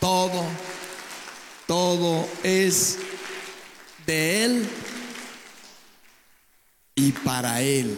[0.00, 0.42] todo,
[1.66, 2.98] todo es
[4.06, 4.68] de Él
[6.94, 7.96] y para Él.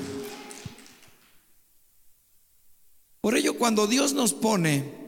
[3.21, 5.03] Por ello, cuando Dios nos pone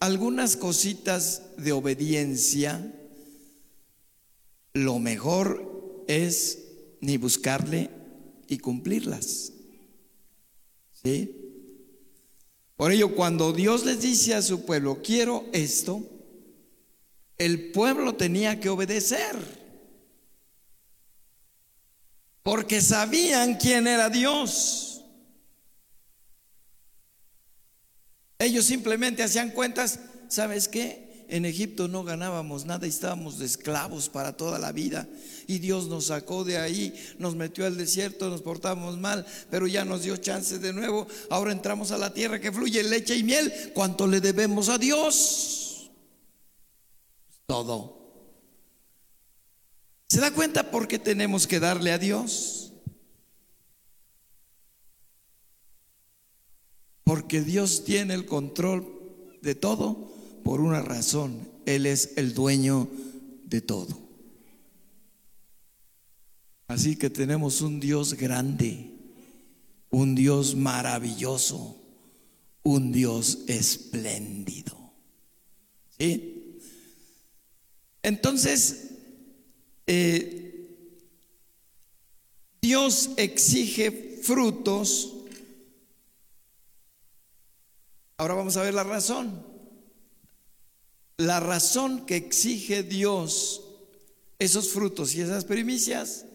[0.00, 2.94] algunas cositas de obediencia,
[4.74, 6.58] lo mejor es
[7.00, 7.90] ni buscarle
[8.48, 9.52] y cumplirlas.
[11.02, 11.40] ¿Sí?
[12.76, 16.02] Por ello, cuando Dios les dice a su pueblo, quiero esto,
[17.38, 19.64] el pueblo tenía que obedecer
[22.44, 25.02] porque sabían quién era Dios.
[28.38, 31.03] Ellos simplemente hacían cuentas, ¿sabes qué?
[31.28, 35.08] En Egipto no ganábamos nada y estábamos de esclavos para toda la vida.
[35.46, 39.84] Y Dios nos sacó de ahí, nos metió al desierto, nos portamos mal, pero ya
[39.84, 41.06] nos dio chance de nuevo.
[41.30, 43.52] Ahora entramos a la tierra que fluye leche y miel.
[43.74, 45.90] ¿Cuánto le debemos a Dios?
[47.46, 48.04] Todo.
[50.08, 52.72] ¿Se da cuenta por qué tenemos que darle a Dios?
[57.02, 60.13] Porque Dios tiene el control de todo
[60.44, 61.48] por una razón.
[61.66, 62.88] Él es el dueño
[63.46, 63.98] de todo.
[66.68, 68.90] Así que tenemos un Dios grande,
[69.90, 71.76] un Dios maravilloso,
[72.62, 74.76] un Dios espléndido.
[75.98, 76.60] ¿Sí?
[78.02, 78.90] Entonces,
[79.86, 80.44] eh,
[82.60, 85.14] Dios exige frutos.
[88.16, 89.53] Ahora vamos a ver la razón.
[91.16, 93.62] La razón que exige Dios
[94.38, 96.26] esos frutos y esas primicias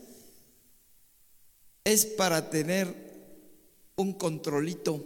[1.84, 3.10] es para tener
[3.98, 5.06] un controlito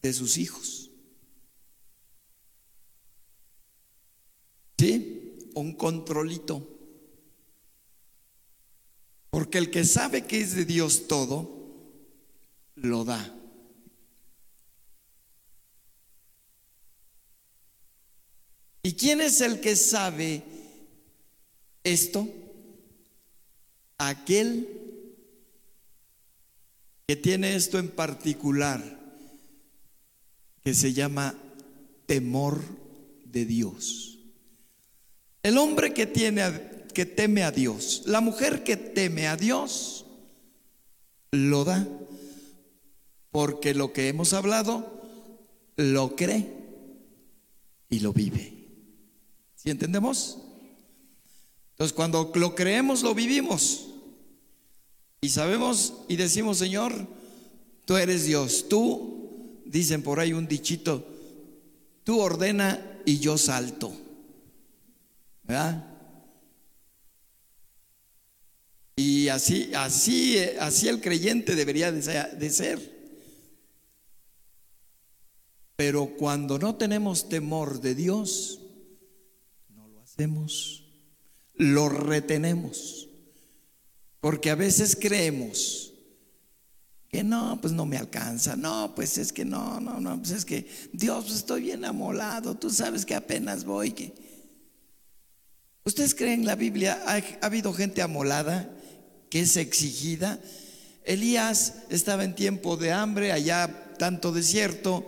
[0.00, 0.90] de sus hijos.
[4.78, 5.38] ¿Sí?
[5.54, 6.68] Un controlito.
[9.30, 11.48] Porque el que sabe que es de Dios todo,
[12.74, 13.41] lo da.
[18.82, 20.42] ¿Y quién es el que sabe
[21.84, 22.28] esto?
[23.98, 24.68] Aquel
[27.06, 29.00] que tiene esto en particular,
[30.62, 31.34] que se llama
[32.06, 32.60] temor
[33.24, 34.18] de Dios.
[35.44, 36.42] El hombre que, tiene,
[36.92, 40.06] que teme a Dios, la mujer que teme a Dios,
[41.30, 41.88] lo da,
[43.30, 45.02] porque lo que hemos hablado,
[45.76, 46.52] lo cree
[47.88, 48.61] y lo vive.
[49.62, 50.38] ¿Sí entendemos?
[51.70, 53.86] Entonces, cuando lo creemos, lo vivimos.
[55.20, 57.06] Y sabemos y decimos, Señor,
[57.84, 58.66] tú eres Dios.
[58.68, 61.06] Tú, dicen por ahí un dichito,
[62.02, 63.92] tú ordena y yo salto.
[65.44, 65.88] ¿Verdad?
[68.96, 73.00] Y así, así, así el creyente debería de ser.
[75.76, 78.58] Pero cuando no tenemos temor de Dios,
[80.12, 80.84] hacemos,
[81.54, 83.08] lo retenemos.
[84.20, 85.92] Porque a veces creemos
[87.08, 90.44] que no, pues no me alcanza, no, pues es que no, no, no, pues es
[90.44, 93.92] que Dios, pues estoy bien amolado, tú sabes que apenas voy.
[93.92, 94.12] Que...
[95.84, 97.02] ¿Ustedes creen en la Biblia?
[97.06, 98.70] ¿Ha, ha habido gente amolada
[99.28, 100.38] que es exigida?
[101.04, 105.04] Elías estaba en tiempo de hambre, allá tanto desierto,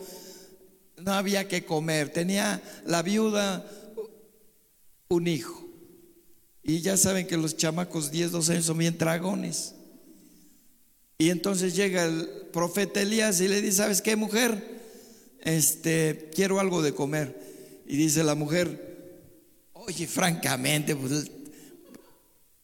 [0.99, 3.65] no había que comer, tenía la viuda
[5.15, 5.65] un hijo.
[6.63, 9.75] Y ya saben que los chamacos 10, 12 años son bien dragones.
[11.19, 14.81] Y entonces llega el profeta Elías y le dice, ¿sabes qué, mujer?
[15.41, 17.39] Este, quiero algo de comer.
[17.87, 18.95] Y dice la mujer,
[19.75, 21.31] oye, francamente, pues,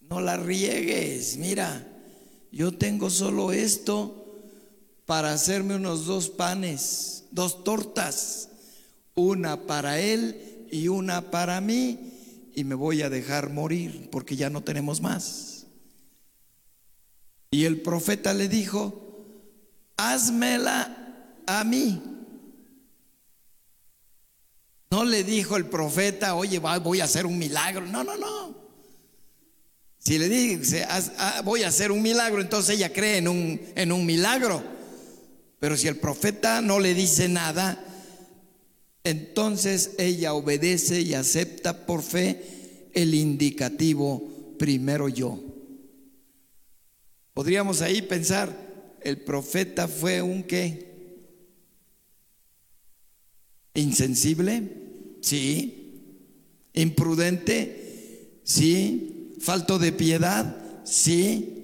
[0.08, 1.86] no la riegues, mira,
[2.50, 4.40] yo tengo solo esto
[5.04, 8.48] para hacerme unos dos panes, dos tortas,
[9.14, 12.19] una para él y una para mí
[12.54, 15.66] y me voy a dejar morir porque ya no tenemos más.
[17.50, 19.26] Y el profeta le dijo,
[19.96, 20.96] házmela
[21.46, 22.00] a mí.
[24.90, 27.86] No le dijo el profeta, oye, voy a hacer un milagro.
[27.86, 28.54] No, no, no.
[29.98, 33.92] Si le dice, ah, voy a hacer un milagro, entonces ella cree en un, en
[33.92, 34.62] un milagro.
[35.58, 37.84] Pero si el profeta no le dice nada,
[39.04, 45.42] entonces ella obedece y acepta por fe el indicativo primero yo.
[47.32, 50.90] Podríamos ahí pensar, el profeta fue un qué?
[53.74, 54.68] Insensible,
[55.22, 55.76] sí.
[56.74, 59.36] Imprudente, sí.
[59.40, 61.56] Falto de piedad, sí.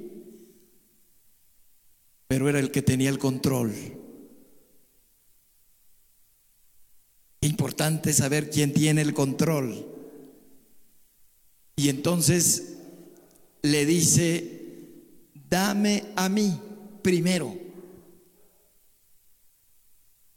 [2.27, 3.96] Pero era el que tenía el control.
[7.47, 9.87] Importante saber quién tiene el control.
[11.77, 12.79] Y entonces
[13.63, 16.59] le dice, dame a mí
[17.03, 17.57] primero.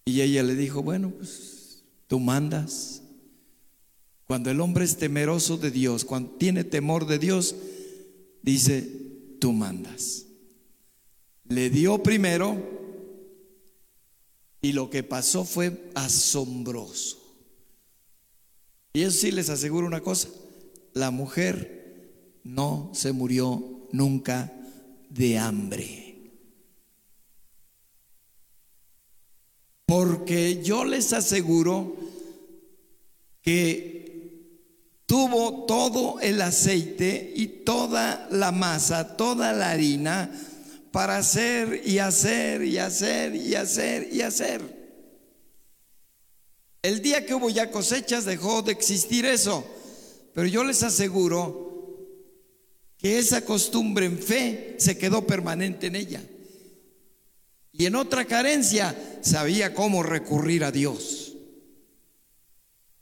[0.05, 3.01] Y ella le dijo, bueno, pues tú mandas.
[4.27, 7.55] Cuando el hombre es temeroso de Dios, cuando tiene temor de Dios,
[8.43, 8.87] dice,
[9.39, 10.27] tú mandas.
[11.45, 12.78] Le dio primero
[14.61, 17.17] y lo que pasó fue asombroso.
[18.93, 20.29] Y eso sí les aseguro una cosa,
[20.93, 24.51] la mujer no se murió nunca
[25.09, 26.31] de hambre.
[29.85, 31.95] Porque yo les aseguro
[33.41, 33.99] que
[35.05, 40.31] tuvo todo el aceite y toda la masa, toda la harina,
[40.91, 44.79] para hacer y hacer y hacer y hacer y hacer.
[46.81, 49.65] El día que hubo ya cosechas dejó de existir eso,
[50.33, 51.69] pero yo les aseguro
[52.97, 56.23] que esa costumbre en fe se quedó permanente en ella.
[57.71, 61.33] Y en otra carencia sabía cómo recurrir a Dios.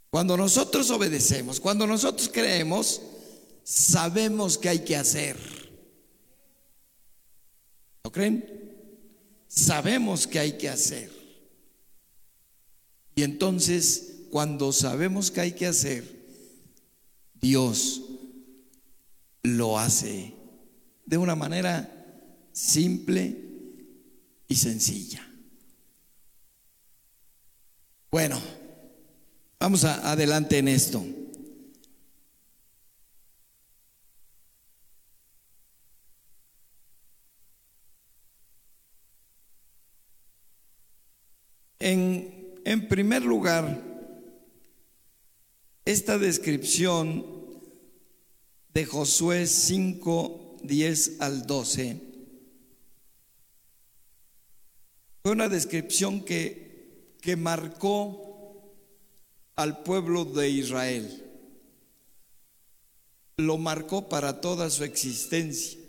[0.10, 3.02] Cuando nosotros obedecemos, cuando nosotros creemos,
[3.64, 5.57] sabemos que hay que hacer.
[8.08, 8.45] ¿Lo creen?
[9.49, 11.12] Sabemos que hay que hacer.
[13.16, 16.05] Y entonces, cuando sabemos que hay que hacer,
[17.34, 18.01] Dios
[19.43, 20.34] lo hace
[21.05, 23.36] de una manera simple
[24.47, 25.30] y sencilla.
[28.10, 28.39] Bueno,
[29.60, 31.05] vamos adelante en esto.
[41.80, 43.84] En, en primer lugar,
[45.86, 47.24] esta descripción
[48.74, 52.02] de Josué 5, 10 al 12
[55.22, 58.74] fue una descripción que, que marcó
[59.56, 61.24] al pueblo de Israel.
[63.38, 65.80] Lo marcó para toda su existencia.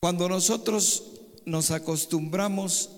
[0.00, 2.95] Cuando nosotros nos acostumbramos,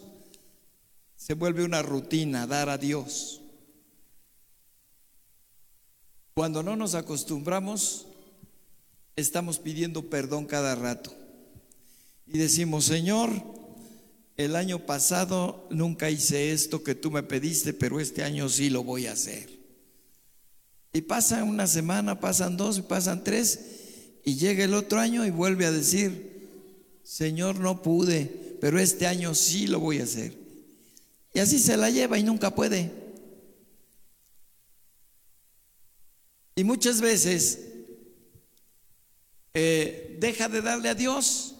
[1.29, 3.43] se vuelve una rutina dar a Dios.
[6.33, 8.07] Cuando no nos acostumbramos,
[9.15, 11.15] estamos pidiendo perdón cada rato.
[12.27, 13.31] Y decimos, Señor,
[14.39, 18.83] el año pasado nunca hice esto que tú me pediste, pero este año sí lo
[18.83, 19.51] voy a hacer.
[20.95, 23.61] Y pasa una semana, pasan dos, pasan tres,
[24.25, 26.49] y llega el otro año y vuelve a decir,
[27.03, 30.48] Señor, no pude, pero este año sí lo voy a hacer.
[31.39, 32.91] Y así se la lleva y nunca puede.
[36.57, 37.61] Y muchas veces
[39.55, 41.55] eh, deja de darle a Dios,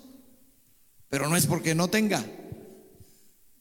[1.09, 2.27] pero no es porque no tenga,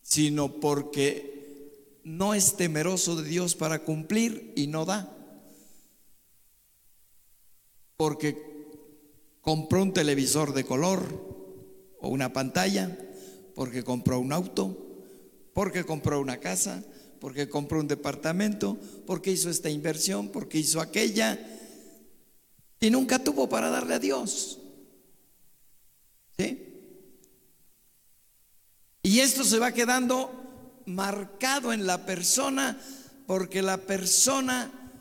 [0.01, 5.15] sino porque no es temeroso de Dios para cumplir y no da.
[7.95, 8.43] Porque
[9.41, 11.03] compró un televisor de color,
[12.01, 12.97] o una pantalla,
[13.53, 14.86] porque compró un auto,
[15.57, 16.83] porque compró una casa,
[17.19, 18.77] porque compró un departamento,
[19.07, 21.35] porque hizo esta inversión, porque hizo aquella,
[22.79, 24.59] y nunca tuvo para darle a Dios.
[26.37, 26.63] ¿Sí?
[29.01, 32.79] Y esto se va quedando marcado en la persona
[33.25, 34.91] porque la persona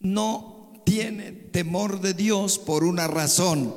[0.00, 3.74] no tiene temor de Dios por una razón.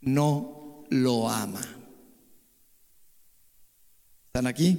[0.00, 1.79] No lo ama.
[4.30, 4.78] ¿Están aquí?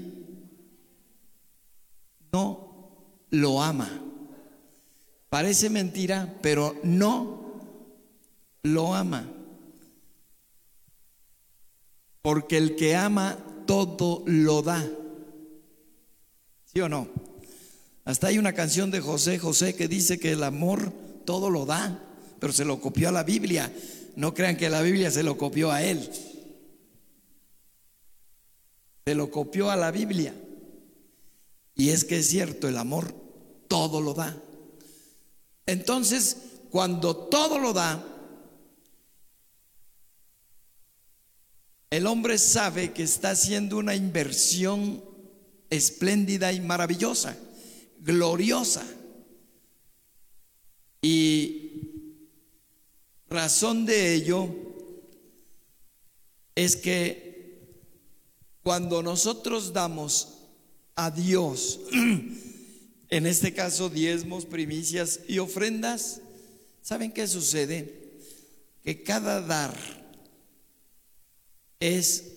[2.32, 3.90] No lo ama.
[5.28, 7.60] Parece mentira, pero no
[8.64, 9.30] lo ama.
[12.22, 13.38] Porque el que ama
[13.68, 14.90] todo lo da.
[16.64, 17.10] ¿Sí o no?
[18.06, 20.94] Hasta hay una canción de José José que dice que el amor
[21.26, 22.02] todo lo da,
[22.40, 23.70] pero se lo copió a la Biblia.
[24.16, 26.10] No crean que la Biblia se lo copió a él.
[29.16, 30.34] Lo copió a la Biblia.
[31.76, 33.14] Y es que es cierto, el amor
[33.68, 34.36] todo lo da.
[35.66, 36.38] Entonces,
[36.70, 38.06] cuando todo lo da,
[41.90, 45.04] el hombre sabe que está haciendo una inversión
[45.70, 47.38] espléndida y maravillosa,
[48.00, 48.86] gloriosa.
[51.02, 51.62] Y
[53.32, 54.50] Razón de ello
[56.54, 57.31] es que
[58.64, 60.38] cuando nosotros damos
[60.96, 61.80] a Dios,
[63.10, 66.22] en este caso diezmos, primicias y ofrendas,
[66.82, 68.12] ¿saben qué sucede?
[68.84, 69.76] Que cada dar
[71.80, 72.32] es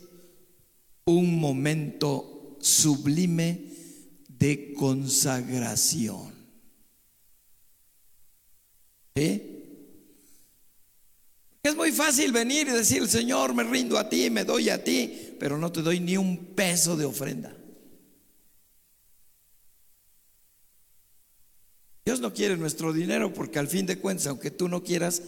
[1.05, 3.71] un momento sublime
[4.29, 6.35] de consagración.
[9.15, 9.54] ¿Eh?
[11.65, 15.35] Es muy fácil venir y decir, Señor, me rindo a ti, me doy a ti,
[15.41, 17.57] pero no te doy ni un peso de ofrenda.
[22.05, 25.23] Dios no quiere nuestro dinero porque al fin de cuentas, aunque tú no quieras,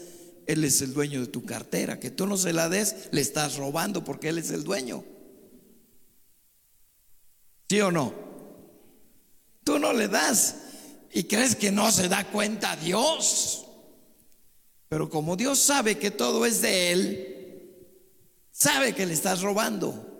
[0.47, 1.99] Él es el dueño de tu cartera.
[1.99, 5.05] Que tú no se la des, le estás robando porque Él es el dueño.
[7.71, 8.13] ¿Sí o no?
[9.65, 10.57] Tú no le das
[11.15, 13.66] y crees que no se da cuenta Dios.
[14.89, 17.37] Pero como Dios sabe que todo es de Él,
[18.53, 20.17] sabe que le estás robando.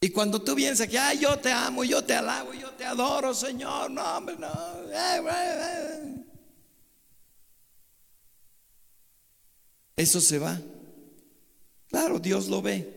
[0.00, 3.34] Y cuando tú vienes aquí, ay, yo te amo, yo te alabo, yo te adoro,
[3.34, 4.46] Señor, no, hombre, no.
[4.46, 6.24] Eh, eh, eh.
[9.96, 10.60] Eso se va.
[11.88, 12.96] Claro, Dios lo ve.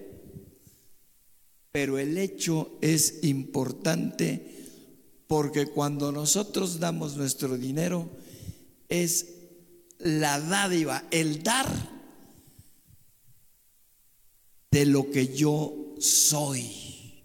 [1.71, 4.67] pero el hecho es importante
[5.25, 8.09] porque cuando nosotros damos nuestro dinero
[8.91, 9.25] es
[9.99, 11.65] la dádiva, el dar
[14.69, 17.23] de lo que yo soy.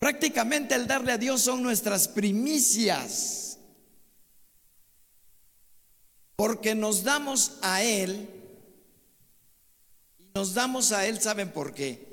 [0.00, 3.58] Prácticamente el darle a Dios son nuestras primicias,
[6.34, 8.28] porque nos damos a Él,
[10.34, 12.08] nos damos a Él, ¿saben por qué?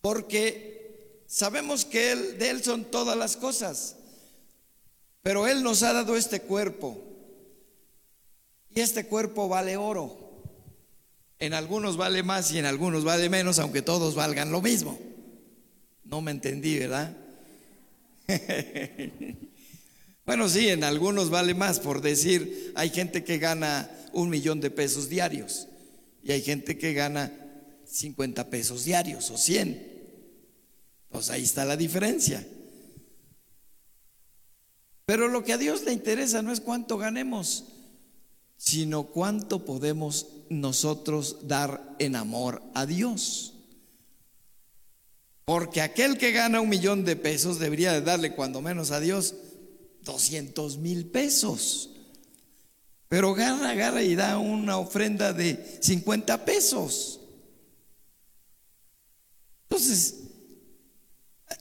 [0.00, 3.95] Porque sabemos que él, de Él son todas las cosas,
[5.26, 7.02] pero Él nos ha dado este cuerpo,
[8.70, 10.16] y este cuerpo vale oro.
[11.40, 14.96] En algunos vale más y en algunos vale menos, aunque todos valgan lo mismo.
[16.04, 17.16] No me entendí, ¿verdad?
[20.24, 24.70] bueno, sí, en algunos vale más, por decir, hay gente que gana un millón de
[24.70, 25.66] pesos diarios
[26.22, 27.32] y hay gente que gana
[27.84, 29.92] 50 pesos diarios o 100.
[31.08, 32.46] Pues ahí está la diferencia.
[35.06, 37.64] Pero lo que a Dios le interesa no es cuánto ganemos,
[38.56, 43.54] sino cuánto podemos nosotros dar en amor a Dios.
[45.44, 49.36] Porque aquel que gana un millón de pesos debería de darle cuando menos a Dios
[50.02, 51.90] 200 mil pesos.
[53.08, 57.20] Pero agarra, agarra y da una ofrenda de 50 pesos.
[59.68, 60.16] Entonces,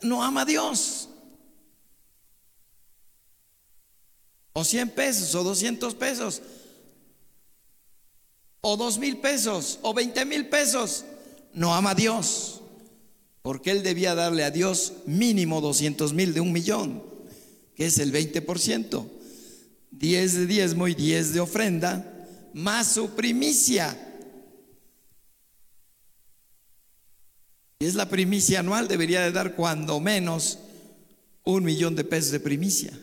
[0.01, 1.09] no ama a Dios.
[4.57, 6.41] O 100 pesos o 200 pesos
[8.67, 11.05] o dos mil pesos o veinte mil pesos,
[11.53, 12.61] no ama a Dios,
[13.43, 17.03] porque él debía darle a Dios mínimo 200 mil de un millón,
[17.75, 19.07] que es el 20%,
[19.91, 23.95] 10 de diezmo y 10 de ofrenda, más su primicia.
[27.77, 30.57] Y es la primicia anual, debería de dar cuando menos
[31.43, 32.99] un millón de pesos de primicia.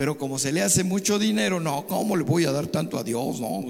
[0.00, 3.04] Pero como se le hace mucho dinero, no, ¿cómo le voy a dar tanto a
[3.04, 3.38] Dios?
[3.38, 3.62] No,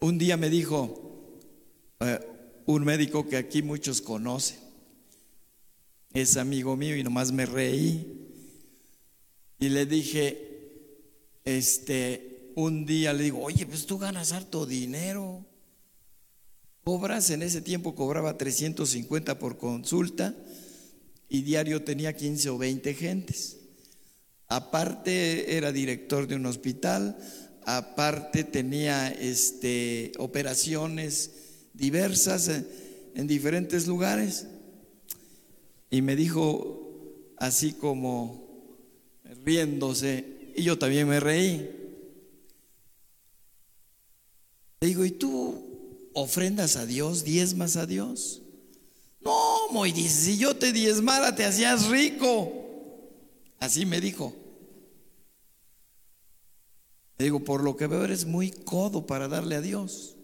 [0.00, 1.40] un día me dijo
[2.00, 2.20] eh,
[2.66, 4.58] un médico que aquí muchos conocen,
[6.12, 8.28] es amigo mío y nomás me reí.
[9.58, 15.46] Y le dije, este, un día le digo, oye, pues tú ganas harto dinero.
[16.84, 20.34] Cobras, en ese tiempo cobraba 350 por consulta
[21.30, 23.59] y diario tenía 15 o 20 gentes.
[24.50, 27.16] Aparte era director de un hospital,
[27.64, 31.30] aparte tenía este, operaciones
[31.72, 32.66] diversas en,
[33.14, 34.48] en diferentes lugares.
[35.88, 38.76] Y me dijo así como
[39.44, 41.70] riéndose, y yo también me reí.
[44.80, 48.42] Le digo, ¿y tú ofrendas a Dios, diezmas a Dios?
[49.20, 52.56] No, dice, si yo te diezmara te hacías rico.
[53.60, 54.39] Así me dijo.
[57.20, 60.16] Le digo, por lo que veo eres muy codo para darle a Dios.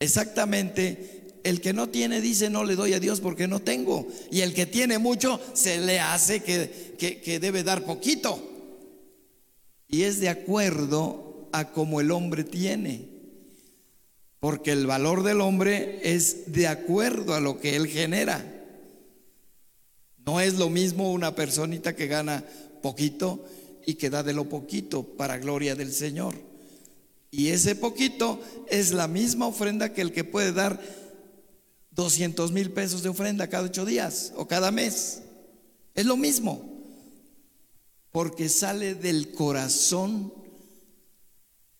[0.00, 4.08] Exactamente, el que no tiene dice no le doy a Dios porque no tengo.
[4.32, 8.42] Y el que tiene mucho se le hace que, que, debe dar poquito.
[9.86, 13.06] Y es de acuerdo a como el hombre tiene.
[14.40, 18.44] Porque el valor del hombre es de acuerdo a lo que él genera.
[20.26, 22.44] No es lo mismo una personita que gana
[22.82, 23.44] poquito
[23.90, 26.36] y que da de lo poquito para gloria del Señor.
[27.32, 30.80] Y ese poquito es la misma ofrenda que el que puede dar
[31.90, 35.22] 200 mil pesos de ofrenda cada ocho días o cada mes.
[35.96, 36.62] Es lo mismo,
[38.12, 40.32] porque sale del corazón.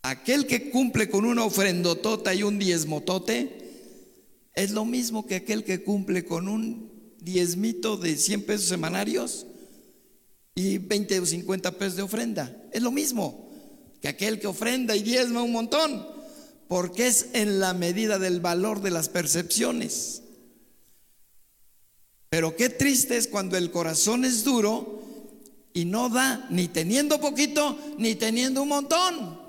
[0.03, 3.57] Aquel que cumple con una ofrendotota y un diezmotote
[4.55, 6.91] es lo mismo que aquel que cumple con un
[7.21, 9.47] diezmito de 100 pesos semanarios
[10.55, 12.55] y 20 o 50 pesos de ofrenda.
[12.73, 13.51] Es lo mismo
[14.01, 16.07] que aquel que ofrenda y diezma un montón,
[16.69, 20.23] porque es en la medida del valor de las percepciones.
[22.29, 25.03] Pero qué triste es cuando el corazón es duro
[25.73, 29.41] y no da ni teniendo poquito ni teniendo un montón.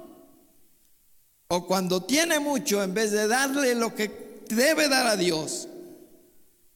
[1.48, 5.68] O cuando tiene mucho, en vez de darle lo que debe dar a Dios,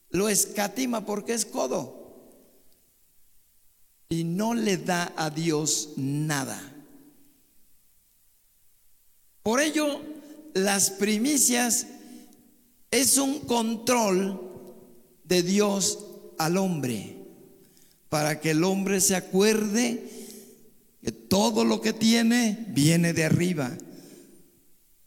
[0.10, 1.95] lo escatima porque es codo
[4.10, 6.62] y no le da a Dios nada.
[9.44, 10.02] Por ello,
[10.54, 11.88] las primicias
[12.92, 14.42] es un control
[15.24, 16.00] de Dios
[16.38, 17.18] al hombre,
[18.10, 20.04] para que el hombre se acuerde
[21.04, 23.78] que todo lo que tiene viene de arriba,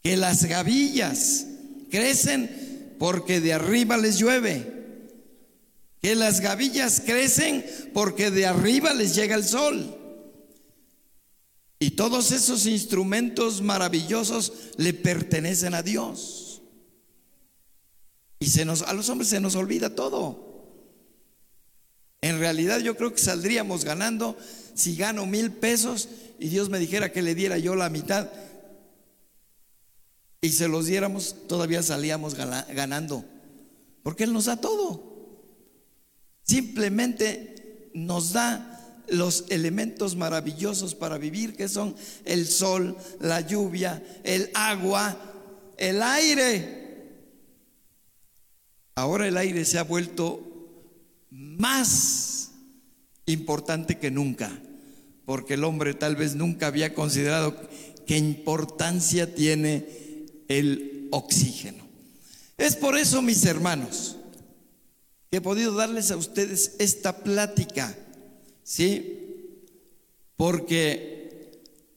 [0.01, 1.45] que las gavillas
[1.89, 4.78] crecen porque de arriba les llueve,
[6.01, 9.95] que las gavillas crecen porque de arriba les llega el sol.
[11.79, 16.61] Y todos esos instrumentos maravillosos le pertenecen a Dios.
[18.39, 20.47] Y se nos, a los hombres se nos olvida todo.
[22.21, 24.37] En realidad yo creo que saldríamos ganando
[24.73, 28.29] si gano mil pesos y Dios me dijera que le diera yo la mitad
[30.41, 33.25] y se los diéramos, todavía salíamos ganando.
[34.03, 35.08] Porque Él nos da todo.
[36.49, 41.95] Simplemente nos da los elementos maravillosos para vivir, que son
[42.25, 45.15] el sol, la lluvia, el agua,
[45.77, 47.19] el aire.
[48.95, 52.49] Ahora el aire se ha vuelto más
[53.27, 54.51] importante que nunca,
[55.25, 57.55] porque el hombre tal vez nunca había considerado
[58.07, 59.85] qué importancia tiene
[60.47, 61.87] el oxígeno.
[62.57, 64.18] Es por eso, mis hermanos,
[65.29, 67.95] que he podido darles a ustedes esta plática,
[68.63, 69.55] ¿sí?
[70.35, 71.19] Porque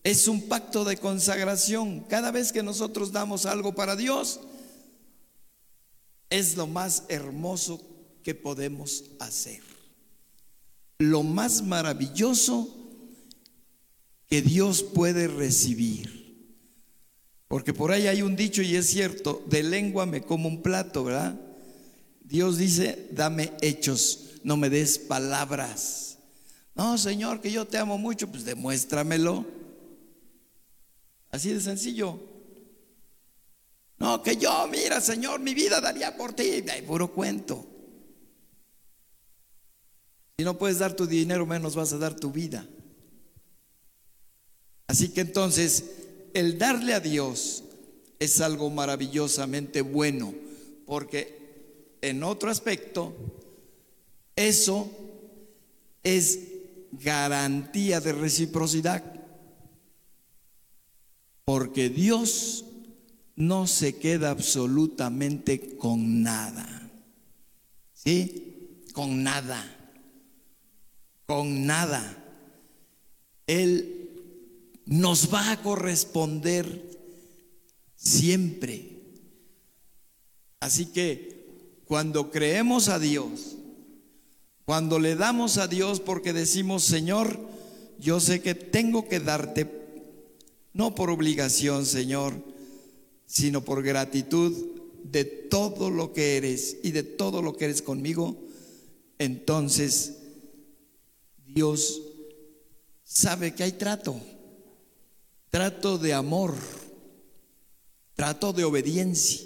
[0.05, 2.01] es un pacto de consagración.
[2.01, 4.41] Cada vez que nosotros damos algo para Dios,
[6.29, 7.81] es lo más hermoso
[8.23, 9.61] que podemos hacer.
[10.99, 12.69] Lo más maravilloso
[14.27, 16.23] que Dios puede recibir.
[17.49, 21.05] Porque por ahí hay un dicho y es cierto, de lengua me como un plato,
[21.05, 21.39] ¿verdad?
[22.33, 26.17] Dios dice, dame hechos, no me des palabras.
[26.75, 29.45] No, Señor, que yo te amo mucho, pues demuéstramelo.
[31.31, 32.19] Así de sencillo.
[33.99, 36.65] No, que yo, mira, Señor, mi vida daría por ti.
[36.71, 37.67] Hay puro cuento.
[40.39, 42.67] Si no puedes dar tu dinero, menos vas a dar tu vida.
[44.87, 45.85] Así que entonces,
[46.33, 47.65] el darle a Dios
[48.19, 50.33] es algo maravillosamente bueno,
[50.87, 51.42] porque
[52.03, 53.15] en otro aspecto,
[54.37, 54.91] eso
[56.03, 56.41] es
[56.93, 59.03] garantía de reciprocidad,
[61.45, 62.67] porque Dios
[63.37, 66.91] no se queda absolutamente con nada,
[67.95, 68.85] ¿sí?
[68.93, 69.79] Con nada
[71.33, 72.23] con nada.
[73.47, 74.11] Él
[74.85, 77.01] nos va a corresponder
[77.97, 79.01] siempre.
[80.61, 81.32] Así que
[81.93, 83.59] cuando creemos a Dios,
[84.65, 87.39] cuando le damos a Dios porque decimos, Señor,
[87.99, 89.71] yo sé que tengo que darte,
[90.73, 92.33] no por obligación, Señor,
[93.27, 94.55] sino por gratitud
[95.05, 98.39] de todo lo que eres y de todo lo que eres conmigo,
[99.19, 100.15] entonces
[101.47, 102.01] Dios
[103.05, 104.19] sabe que hay trato,
[105.51, 106.55] trato de amor,
[108.15, 109.43] trato de obediencia.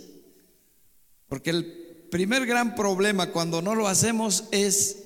[1.29, 1.76] Porque el
[2.11, 5.05] primer gran problema cuando no lo hacemos es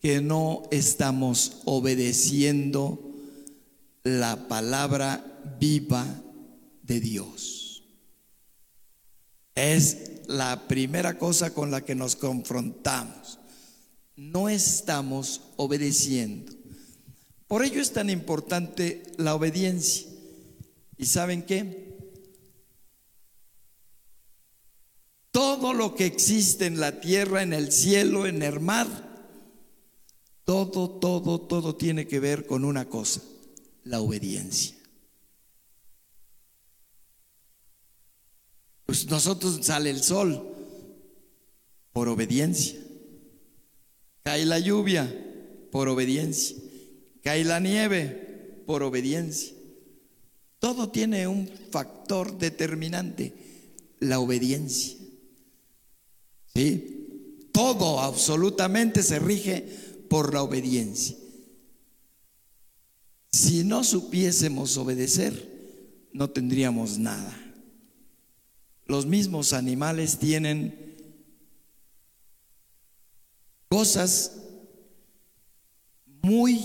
[0.00, 3.14] que no estamos obedeciendo
[4.02, 5.24] la palabra
[5.58, 6.06] viva
[6.82, 7.84] de Dios.
[9.54, 13.40] Es la primera cosa con la que nos confrontamos
[14.20, 16.52] no estamos obedeciendo.
[17.48, 20.06] Por ello es tan importante la obediencia.
[20.98, 21.89] ¿Y saben qué?
[25.30, 28.88] Todo lo que existe en la tierra, en el cielo, en el mar,
[30.44, 33.22] todo, todo, todo tiene que ver con una cosa,
[33.84, 34.74] la obediencia.
[38.86, 40.44] Pues nosotros sale el sol
[41.92, 42.76] por obediencia.
[44.24, 45.08] Cae la lluvia
[45.70, 46.56] por obediencia.
[47.22, 49.54] Cae la nieve por obediencia.
[50.58, 53.32] Todo tiene un factor determinante,
[54.00, 54.99] la obediencia.
[56.54, 57.48] ¿Sí?
[57.52, 59.62] Todo absolutamente se rige
[60.08, 61.16] por la obediencia.
[63.32, 67.36] Si no supiésemos obedecer, no tendríamos nada.
[68.86, 70.96] Los mismos animales tienen
[73.68, 74.32] cosas
[76.22, 76.60] muy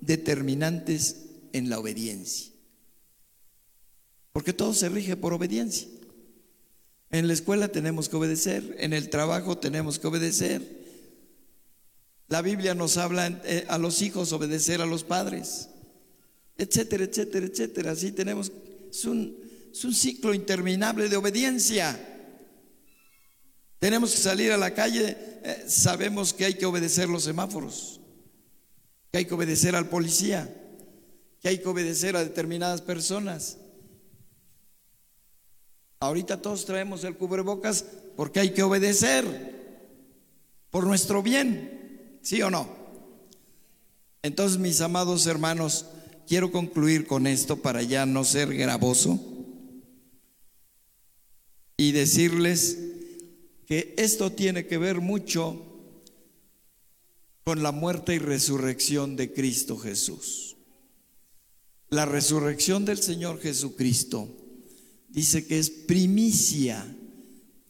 [0.00, 2.52] determinantes en la obediencia.
[4.32, 5.88] Porque todo se rige por obediencia.
[7.10, 10.86] En la escuela tenemos que obedecer, en el trabajo tenemos que obedecer.
[12.28, 15.68] La Biblia nos habla eh, a los hijos obedecer a los padres,
[16.58, 17.90] etcétera, etcétera, etcétera.
[17.92, 18.50] Así tenemos,
[18.90, 19.38] es un,
[19.72, 22.14] es un ciclo interminable de obediencia.
[23.78, 28.00] Tenemos que salir a la calle, eh, sabemos que hay que obedecer los semáforos,
[29.12, 30.52] que hay que obedecer al policía,
[31.40, 33.58] que hay que obedecer a determinadas personas.
[35.98, 37.84] Ahorita todos traemos el cubrebocas
[38.16, 39.24] porque hay que obedecer
[40.70, 42.68] por nuestro bien, ¿sí o no?
[44.22, 45.86] Entonces, mis amados hermanos,
[46.26, 49.20] quiero concluir con esto para ya no ser gravoso
[51.76, 52.78] y decirles
[53.66, 55.62] que esto tiene que ver mucho
[57.44, 60.56] con la muerte y resurrección de Cristo Jesús.
[61.88, 64.28] La resurrección del Señor Jesucristo
[65.16, 66.86] dice que es primicia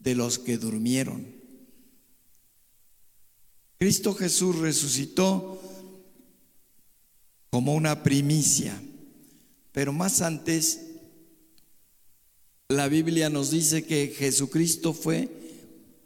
[0.00, 1.24] de los que durmieron.
[3.78, 5.62] Cristo Jesús resucitó
[7.50, 8.76] como una primicia,
[9.70, 10.80] pero más antes
[12.68, 15.28] la Biblia nos dice que Jesucristo fue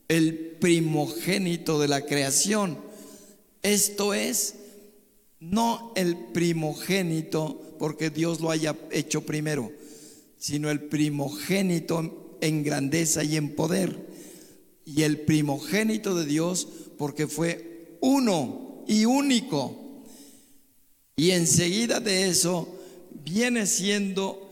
[0.08, 2.76] el primogénito de la creación.
[3.62, 4.56] Esto es,
[5.40, 9.72] no el primogénito porque Dios lo haya hecho primero,
[10.40, 14.08] sino el primogénito en grandeza y en poder.
[14.84, 16.66] Y el primogénito de Dios
[16.98, 20.02] porque fue uno y único.
[21.14, 22.66] Y enseguida de eso
[23.22, 24.50] viene siendo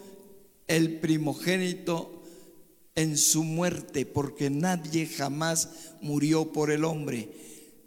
[0.66, 2.22] el primogénito
[2.94, 5.70] en su muerte, porque nadie jamás
[6.02, 7.30] murió por el hombre.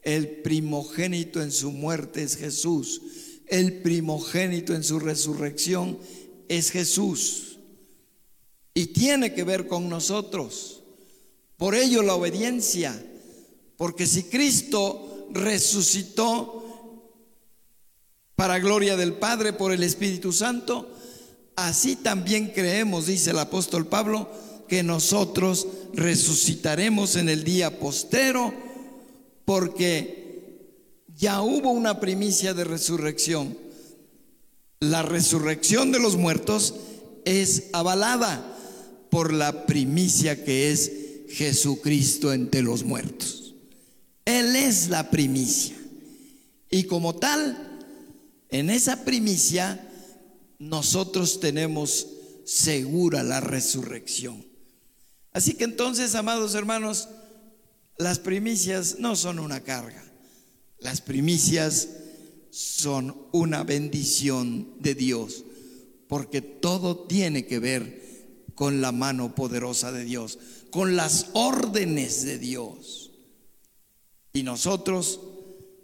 [0.02, 3.02] El primogénito en su muerte es Jesús.
[3.46, 6.00] El primogénito en su resurrección
[6.48, 7.51] es Jesús.
[8.74, 10.82] Y tiene que ver con nosotros.
[11.58, 13.00] Por ello la obediencia.
[13.78, 16.62] Porque si Cristo resucitó
[18.36, 20.90] para gloria del Padre por el Espíritu Santo,
[21.56, 24.30] así también creemos, dice el apóstol Pablo,
[24.68, 28.54] que nosotros resucitaremos en el día postero,
[29.46, 30.22] porque
[31.16, 33.58] ya hubo una primicia de resurrección.
[34.80, 36.76] La resurrección de los muertos
[37.26, 38.51] es avalada
[39.12, 40.92] por la primicia que es
[41.30, 43.54] Jesucristo entre los muertos.
[44.26, 45.76] Él es la primicia.
[46.70, 47.80] Y como tal,
[48.50, 49.86] en esa primicia,
[50.60, 52.08] nosotros tenemos
[52.46, 54.46] segura la resurrección.
[55.34, 57.10] Así que entonces, amados hermanos,
[57.98, 60.04] las primicias no son una carga.
[60.80, 61.90] Las primicias
[62.50, 65.44] son una bendición de Dios,
[66.08, 68.01] porque todo tiene que ver
[68.62, 70.38] con la mano poderosa de Dios,
[70.70, 73.10] con las órdenes de Dios.
[74.34, 75.20] Y nosotros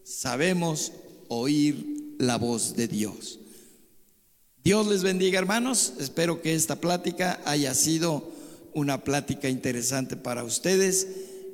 [0.03, 0.91] sabemos
[1.27, 3.39] oír la voz de Dios.
[4.63, 5.93] Dios les bendiga, hermanos.
[5.99, 8.29] Espero que esta plática haya sido
[8.75, 11.07] una plática interesante para ustedes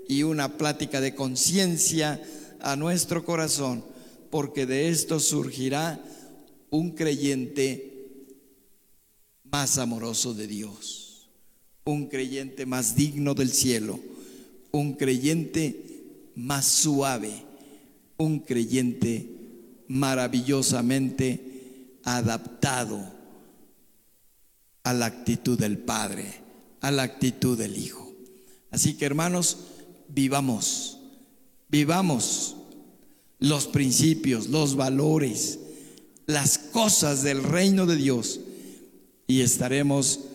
[0.10, 2.22] y una plática de conciencia
[2.60, 3.86] a nuestro corazón,
[4.30, 6.04] porque de esto surgirá
[6.70, 7.94] un creyente
[9.46, 11.03] más amoroso de Dios,
[11.86, 14.00] un creyente más digno del cielo,
[14.72, 17.32] un creyente más suave,
[18.18, 19.30] un creyente
[19.88, 23.12] maravillosamente adaptado
[24.84, 26.44] a la actitud del Padre
[26.84, 28.14] a la actitud del Hijo.
[28.70, 29.58] Así que hermanos,
[30.10, 31.00] vivamos,
[31.70, 32.58] vivamos
[33.40, 35.60] los principios, los valores,
[36.26, 38.42] las cosas del reino de Dios
[39.28, 40.26] y estaremos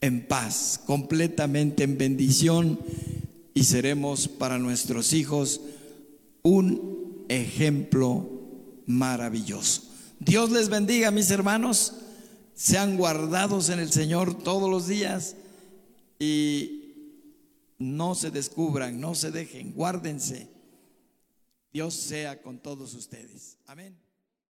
[0.00, 2.80] en paz, completamente en bendición
[3.54, 5.60] y seremos para nuestros hijos
[6.42, 8.28] un ejemplo
[8.86, 9.82] maravilloso.
[10.18, 11.94] Dios les bendiga, mis hermanos.
[12.54, 15.34] Sean guardados en el Señor todos los días
[16.18, 16.94] y
[17.78, 20.48] no se descubran, no se dejen, guárdense.
[21.72, 23.56] Dios sea con todos ustedes.
[23.66, 24.09] Amén.